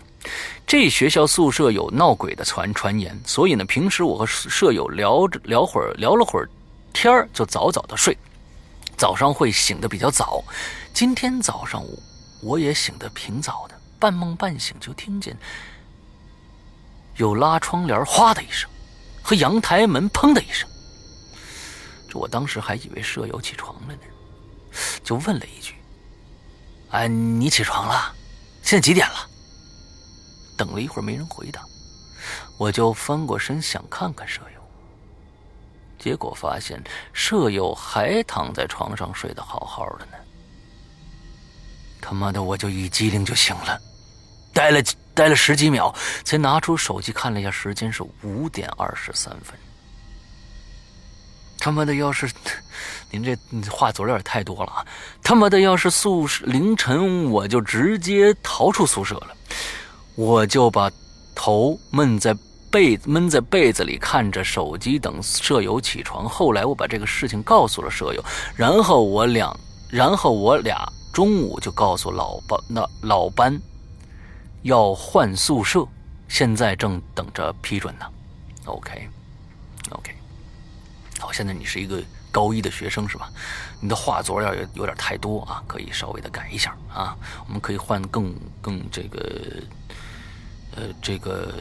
[0.67, 6.51] 这学校宿舍有闹鬼的传传言，所以呢，平时我和舍友聊着聊会儿，聊了会儿
[6.95, 8.17] 天儿就早早的睡，
[8.97, 10.43] 早上会醒得比较早。
[10.95, 11.85] 今天早上
[12.41, 15.37] 我也醒得挺早的，半梦半醒就听见
[17.17, 18.71] 有拉窗帘哗的一声。
[19.27, 20.69] 和阳台门砰的一声，
[22.11, 24.03] 这我当时还以为舍友起床了呢，
[25.03, 25.75] 就问了一句
[26.93, 28.15] ：“哎，你起床了？
[28.63, 29.27] 现在几点了？”
[30.59, 31.65] 等了一会儿没人回答，
[32.59, 34.54] 我就翻过身想看看舍友，
[36.05, 36.83] 结果发现
[37.15, 40.13] 舍友还躺在床上睡得好好的呢。
[41.99, 43.81] 他妈的，我就一激灵就醒了，
[44.53, 44.83] 待了。
[45.15, 45.95] 待了十几秒，
[46.25, 49.57] 才拿出手机看了一下时间，是五点二十三分。
[51.57, 52.29] 他妈的，要是
[53.13, 53.37] 您这
[53.71, 54.85] 话嘴有点太多了啊！
[55.23, 59.37] 他妈的，要是宿舍凌晨，我就直接逃出宿舍了，
[60.17, 60.91] 我就把
[61.33, 62.37] 头闷在
[62.75, 66.29] 被闷在被子里，看着手机等舍友起床。
[66.29, 68.21] 后来我把这个事情告诉了舍友，
[68.57, 69.57] 然后我俩，
[69.93, 73.57] 然后我俩中午就告诉老班那老班。
[74.63, 75.87] 要换宿舍，
[76.27, 78.07] 现在正等着批准呢。
[78.65, 80.13] OK，OK，
[81.21, 82.03] 好，现在你是一个
[82.33, 83.31] 高一的学生是吧？
[83.81, 87.17] 你的画作要有有点太多啊，可以稍微的改一下啊。
[87.47, 89.63] 我们可以换更更这个
[90.75, 91.55] 呃这个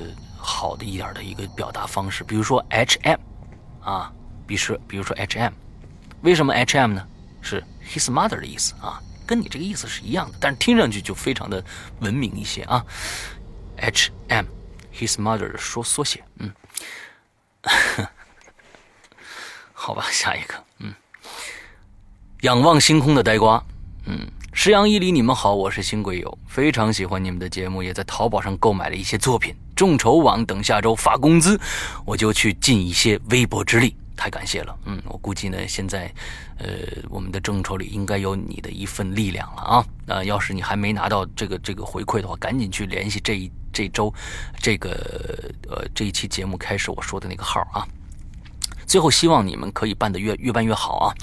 [0.45, 3.17] 好的一点的一个表达方式，比如说 HM
[3.81, 4.11] 啊，
[4.45, 5.53] 比如说比如说 HM，
[6.21, 7.07] 为什么 HM 呢？
[7.41, 9.01] 是 his mother 的意思啊。
[9.25, 11.63] 跟你这个意思是一样的，但是听上去就非常的
[12.01, 12.85] 文明一些啊。
[13.77, 16.53] H M，his mother 的缩写，嗯，
[19.71, 20.93] 好吧，下一个，嗯，
[22.41, 23.63] 仰望星空的呆瓜，
[24.07, 29.55] 嗯，石阳一里，你们好，我是新贵友，非常喜欢你们的节目，也在淘宝上购买了一些作品。
[29.75, 31.59] 众筹网等下周发工资，
[32.05, 33.95] 我就去尽一些微薄之力。
[34.15, 36.13] 太感谢了，嗯，我估计呢，现在，
[36.57, 36.67] 呃，
[37.09, 39.85] 我们的众筹里应该有你的一份力量了啊。
[40.05, 44.13] 呃要是你还没拿到这个这个回馈的话，赶紧去联系这一这周，
[44.61, 47.87] 这个呃这一期节目开始我说的那个号啊。
[48.85, 51.13] 最后，希望你们可以办得越越办越好啊！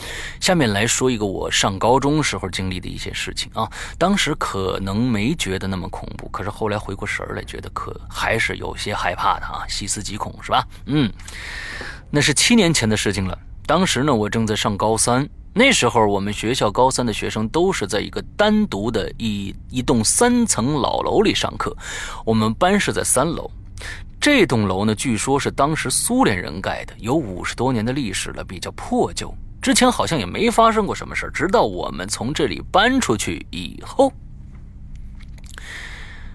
[0.40, 3.70] 下面来说一个我上高中时候经历的一些事情啊。
[3.98, 10.66] 当时可能没觉得那么恐怖，可是后来回过神来，觉得可还是有些害怕的啊，细思极恐是吧？
[10.86, 11.12] 嗯，
[12.10, 13.38] 那是七年前的事情了。
[13.66, 21.76] 当时呢，我正在上高三，那时候我们学校高三的学生都是在一个单独的一一栋三层老楼里上课，
[22.24, 23.50] 我们班是在三楼。
[24.20, 29.34] 这栋楼呢，据说是当时苏联人盖的，有五十多年的历史了，比较破旧。
[29.62, 34.12] 之前好像也没发生过什么事直到我们从这里搬出去以后，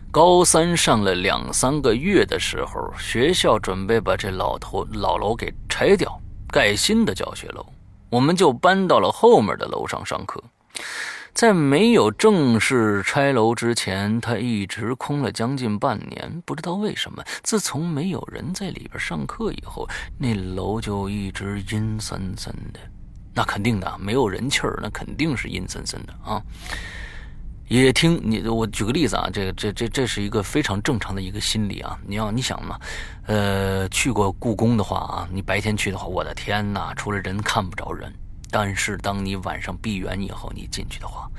[0.09, 7.63] 高三上了两三个月的时候，学校准备把这老头老楼给拆掉，盖新的教学楼，
[8.09, 10.43] 我们就搬到了后面的楼上上课。
[11.35, 16.41] 在没有正式拆楼之前，它一直空了将近半年。
[16.45, 19.85] 不知道为什么，自从没有人在里边上课以后，
[20.17, 22.79] 那楼就一直阴森森的。
[23.33, 26.41] 那肯定的，没有人气儿，那肯定是阴森森的啊。
[27.67, 31.99] 也听你，我举个例子啊，这个这这这是一个非常正常的一个心理啊。
[32.07, 32.79] 你要你想嘛，
[33.27, 38.09] 呃，去过故宫的话啊，你白天去的话，我的天哪，除了人看不着人。
[38.57, 41.29] 但是，当你晚上闭园以后，你进去的话，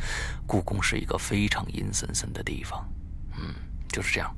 [0.46, 2.86] 故宫是一个非常阴森森的地方。
[3.38, 3.54] 嗯，
[3.88, 4.30] 就是这样。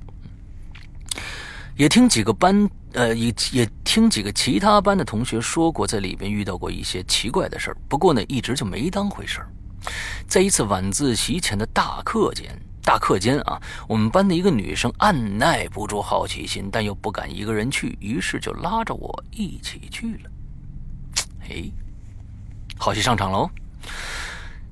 [1.76, 7.76] 也听几个班，呃，也也听几个其他班的同学说过，在里边遇到过一些奇怪的事儿。
[7.88, 9.50] 不过呢，一直就没当回事儿。
[10.28, 20.30] 在一次晚自习前的大课间，大课间啊，我们班的一个女生按耐不住好奇心，但又不敢一个人去，于是就拉着我一起去了。
[21.50, 21.68] 哎。
[22.80, 23.50] 好戏上场喽！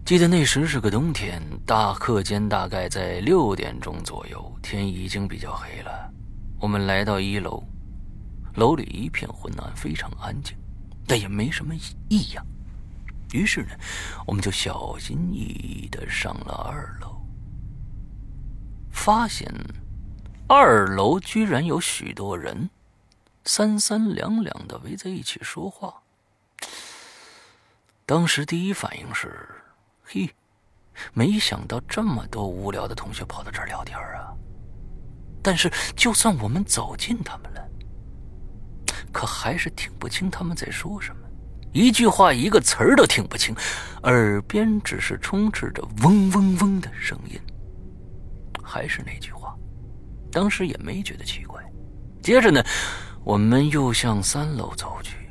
[0.04, 6.08] 记得那时是个冬天，大课间大概在六点钟左右，天已经比较黑了。
[6.60, 7.64] 我们来到一楼，
[8.54, 10.56] 楼里一片昏暗，非常安静，
[11.04, 11.74] 但也没什么
[12.08, 12.46] 异样。
[13.32, 13.70] 于是呢，
[14.24, 17.20] 我们就小心翼翼的上了二楼，
[18.92, 19.52] 发现
[20.46, 22.70] 二楼居然有许多人，
[23.44, 25.92] 三三两两的围在一起说话。
[28.06, 29.36] 当时第一反应是，
[30.04, 30.30] 嘿，
[31.12, 34.30] 没想到这么多无聊的同学跑到这儿聊天啊！
[35.42, 37.68] 但是就算我们走近他们了，
[39.12, 41.22] 可还是听不清他们在说什么，
[41.72, 43.52] 一句话一个词儿都听不清，
[44.04, 47.36] 耳边只是充斥着嗡嗡嗡的声音。
[48.62, 49.52] 还是那句话，
[50.30, 51.60] 当时也没觉得奇怪。
[52.22, 52.62] 接着呢，
[53.24, 55.25] 我们又向三楼走去。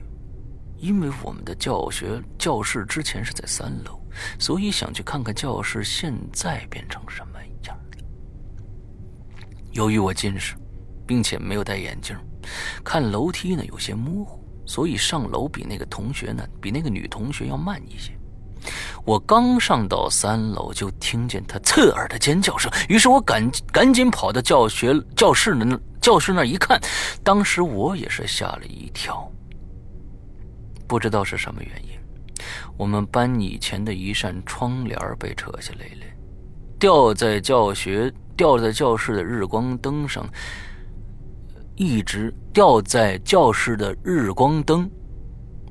[0.86, 4.00] 因为我们的教学教室之前是在三楼，
[4.38, 7.76] 所以想去看看教室现在变成什么样。
[9.72, 10.54] 由于我近视，
[11.08, 12.16] 并且没有戴眼镜，
[12.84, 18.12] 看楼梯呢有些模糊，所以上楼比那个同学呢，比那个女同学要慢一些。
[19.04, 26.80] 我刚上到三楼，就听见她刺耳的尖叫声，于是我赶赶紧跑到教学教室那教室那一看，
[27.24, 29.28] 当时我也是吓了一跳。
[30.88, 32.00] 不知道是什么原因，
[32.78, 36.06] 我们班以前的一扇窗帘被扯下来了，
[36.80, 40.28] 吊在教学、吊在教室的日光灯上，
[41.76, 44.90] 一直吊在教室的日光灯，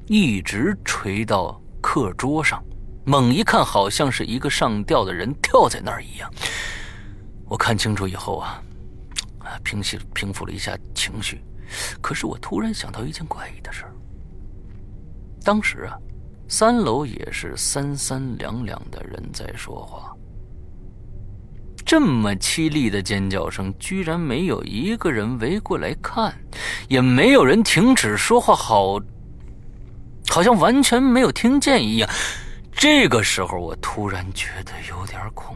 [0.07, 2.62] 一直垂到课桌上。
[3.07, 6.31] 猛一看，好像是一个上吊的人吊在那儿一样。
[7.47, 8.62] 我看清楚以后啊，
[9.41, 11.45] 啊，平息平复了一下情绪，
[12.01, 13.95] 可是我突然想到一件怪异的事儿。
[15.45, 15.95] 当时啊，
[16.49, 20.11] 三楼也是三三两两的人在说话，
[21.84, 26.34] 这么凄厉的尖叫声，居然没有一个人围过来看，
[26.88, 28.99] 也没有人停止说话，好，
[30.30, 32.09] 好像完全没有听见一样。
[32.72, 35.55] 这个时候，我突然觉得有点恐。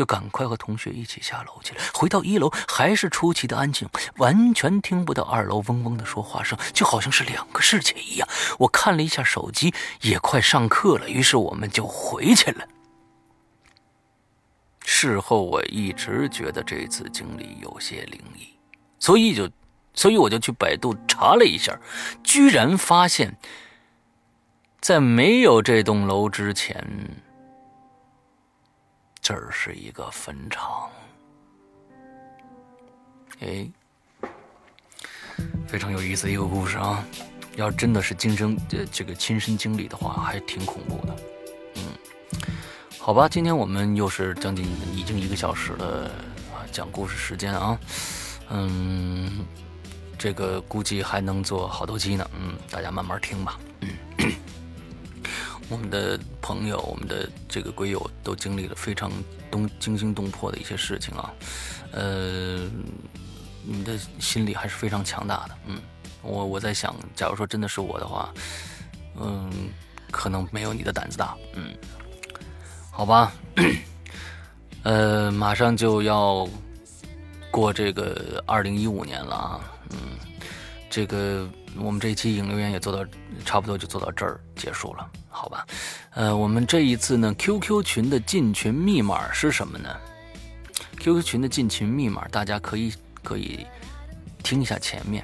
[0.00, 1.80] 就赶快和同学一起下楼去了。
[1.92, 3.86] 回到一楼，还是出奇的安静，
[4.16, 8.26] 完全听不到二楼嗡嗡的说话声，就好像是两个世界一样。
[8.58, 12.66] 我看了一下手机，也快上课了，于是我们就回去了。
[14.86, 18.48] 事后我一直觉得这次经历有些灵异，
[18.98, 19.50] 所以就，
[19.92, 21.78] 所以我就去百度查了一下，
[22.24, 23.36] 居然发现，
[24.80, 26.82] 在没有这栋楼之前。
[29.20, 30.88] 这儿是一个坟场。
[33.40, 33.66] 哎，
[35.66, 37.04] 非常有意思的一个故事啊！
[37.56, 41.16] 要真的是亲身呃这个亲身经历的话，还挺恐怖的。
[41.76, 41.82] 嗯，
[42.98, 44.64] 好吧，今天我们又是将近
[44.94, 46.10] 已经一个小时的
[46.54, 47.78] 啊讲故事时间啊，
[48.50, 49.44] 嗯，
[50.18, 52.30] 这个估计还能做好多期呢。
[52.38, 53.58] 嗯，大家慢慢听吧。
[53.80, 53.88] 嗯，
[55.70, 59.10] 我们的朋友，我们的这个鬼友都经历了非常
[59.50, 61.32] 动惊心动魄的一些事情啊，
[61.92, 62.68] 呃。
[63.62, 65.78] 你的心理还是非常强大的，嗯，
[66.22, 68.32] 我我在想，假如说真的是我的话，
[69.16, 69.50] 嗯，
[70.10, 71.76] 可能没有你的胆子大，嗯，
[72.90, 73.30] 好吧，
[74.82, 76.48] 呃，马上就要
[77.50, 79.60] 过这个二零一五年了啊，
[79.90, 79.98] 嗯，
[80.88, 81.46] 这个
[81.76, 83.04] 我们这一期影留言也做到
[83.44, 85.66] 差不多就做到这儿结束了，好吧，
[86.10, 89.88] 呃，我们这一次呢，QQ 群的进群密码是什么呢
[90.98, 92.92] ？QQ 群的进群密码大家可以。
[93.22, 93.66] 可以
[94.42, 95.22] 听一下前面，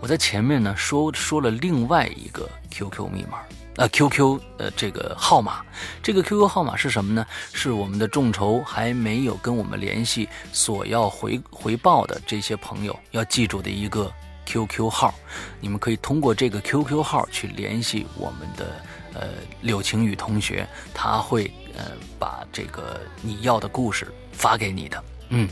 [0.00, 3.40] 我在前面呢说说了另外一个 QQ 密码，
[3.78, 5.60] 呃，QQ 呃这个号码，
[6.04, 7.26] 这个 QQ 号码是什么呢？
[7.52, 14.08] 是我们的众筹还没有跟我们联系，索要回回报的这些朋友要记住的一个
[14.46, 15.12] QQ 号，
[15.60, 18.80] 你们可以通过这个 QQ 号去联系我们的
[19.14, 19.28] 呃
[19.62, 25.48] 柳晴雨同学，他会呃把这个你要的故事发给你的，嗯。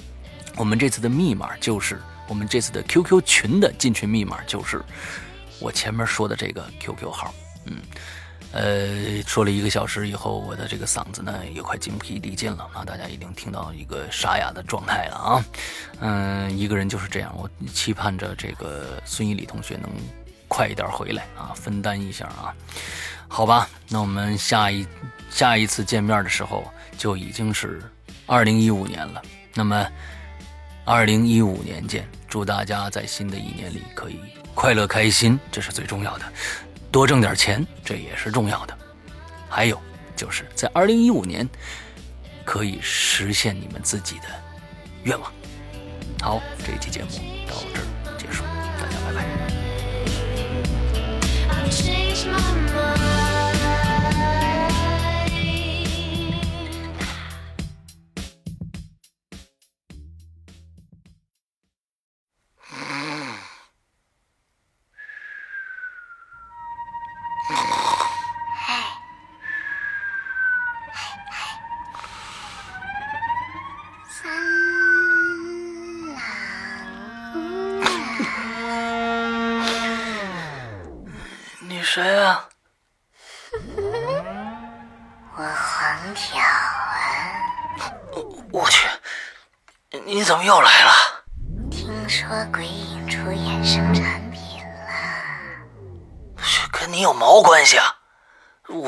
[0.56, 4.82] 我们这次的密码就是我们这次的 QQ 群的进群密码就是
[5.60, 7.32] 我前面说的这个 QQ 号，
[7.66, 7.76] 嗯，
[8.50, 15.44] 呃，说了一个小时以后，我的这个嗓子呢也快精疲力尽了啊，大家已经听到一个沙哑的状态了啊，
[16.00, 19.88] 嗯，一个人就是这样，我期盼着这个孙一礼同学能
[20.48, 22.52] 快一点回来啊，分担一下啊，
[23.28, 24.86] 好吧，那我们下一
[25.30, 26.66] 下一次见面的时候
[26.96, 27.80] 就已经是
[28.26, 29.22] 二零一五年了，
[29.54, 29.86] 那么。
[30.90, 34.18] 二零一五年见，祝大家在新的一年里可以
[34.54, 36.24] 快乐开心，这是最重要的。
[36.90, 38.74] 多挣点钱，这也是重要的。
[39.50, 39.78] 还有
[40.16, 41.46] 就是在二零一五年，
[42.42, 44.28] 可以实现你们自己的
[45.02, 45.30] 愿望。
[46.22, 47.10] 好，这期节目
[47.46, 47.84] 到这儿
[48.16, 48.42] 结束，
[48.80, 49.26] 大家拜拜。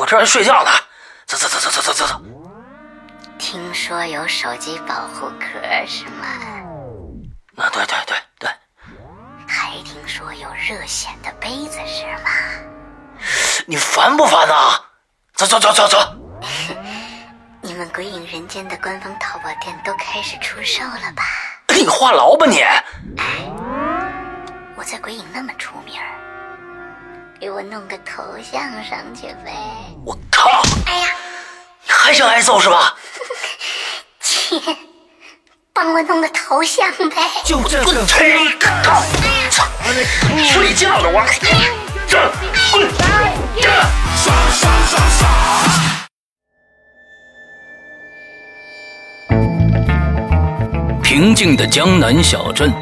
[0.06, 0.70] 这还睡觉呢，
[1.24, 2.20] 走走走走走走走走。
[3.38, 6.26] 听说有手机保护壳是吗？
[7.56, 8.50] 啊，对对对对。
[9.46, 12.30] 还听说有热显的杯子是吗？
[13.66, 14.84] 你烦不烦啊？
[15.34, 15.98] 走走走走走。
[17.62, 21.22] 你们鬼影人间的官方淘宝店都开始出售了吧？
[21.74, 22.62] 你话痨吧你？
[24.76, 25.94] 我在鬼影那么出名
[27.38, 29.52] 给我弄个头像上去呗！
[30.04, 30.62] 我靠！
[30.86, 31.08] 哎呀，
[31.84, 32.94] 你还想挨揍是吧？
[34.20, 34.60] 切，
[35.72, 37.16] 帮我弄个头像呗！
[37.44, 38.36] 就这个吹
[39.50, 39.66] 操！
[40.52, 41.24] 睡觉呢我！
[42.08, 42.30] 这
[42.72, 42.88] 滚！
[43.56, 43.70] 这
[51.10, 52.72] 平静的江南小镇。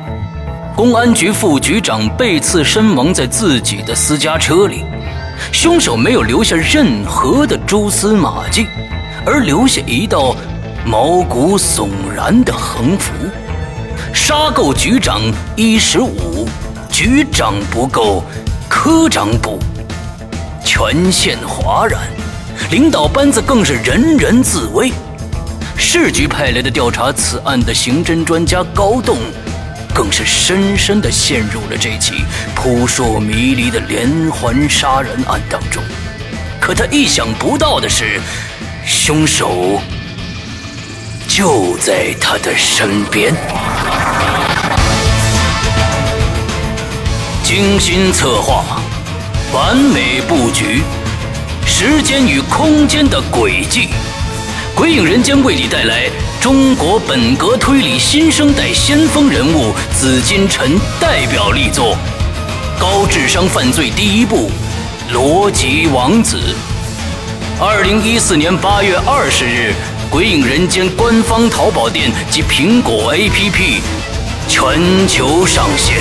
[0.76, 4.84] 公安局副局长被刺身亡在自己的私家车里，
[5.50, 8.66] 凶手没有留下任何的蛛丝马迹，
[9.24, 10.36] 而留下一道
[10.84, 13.14] 毛骨悚然的横幅
[14.12, 15.22] ：“杀够局长
[15.56, 16.46] 一十五，
[16.90, 18.22] 局长不够，
[18.68, 19.58] 科长补。”
[20.62, 21.98] 全县哗然，
[22.70, 24.92] 领导班子更是人人自危。
[25.78, 29.16] 市局派来的调查此案的刑侦专家高栋。
[29.94, 32.22] 更是深深的陷入了这起
[32.54, 35.82] 扑朔迷离的连环杀人案当中。
[36.60, 38.20] 可他意想不到的是，
[38.86, 39.80] 凶手
[41.26, 43.34] 就在他的身边。
[47.42, 48.80] 精心策划，
[49.52, 50.82] 完美布局，
[51.66, 53.88] 时间与空间的轨迹。
[54.78, 56.08] 鬼影人间为你带来
[56.40, 61.96] 中国本格推理新生代先锋人物紫金陈代表力作
[62.80, 64.48] 《高智商犯罪第一部：
[65.12, 66.36] 逻辑王子》。
[67.60, 69.74] 二零一四年八月二十日，
[70.08, 73.80] 鬼影人间官方淘宝店及苹果 APP
[74.46, 75.96] 全球上线。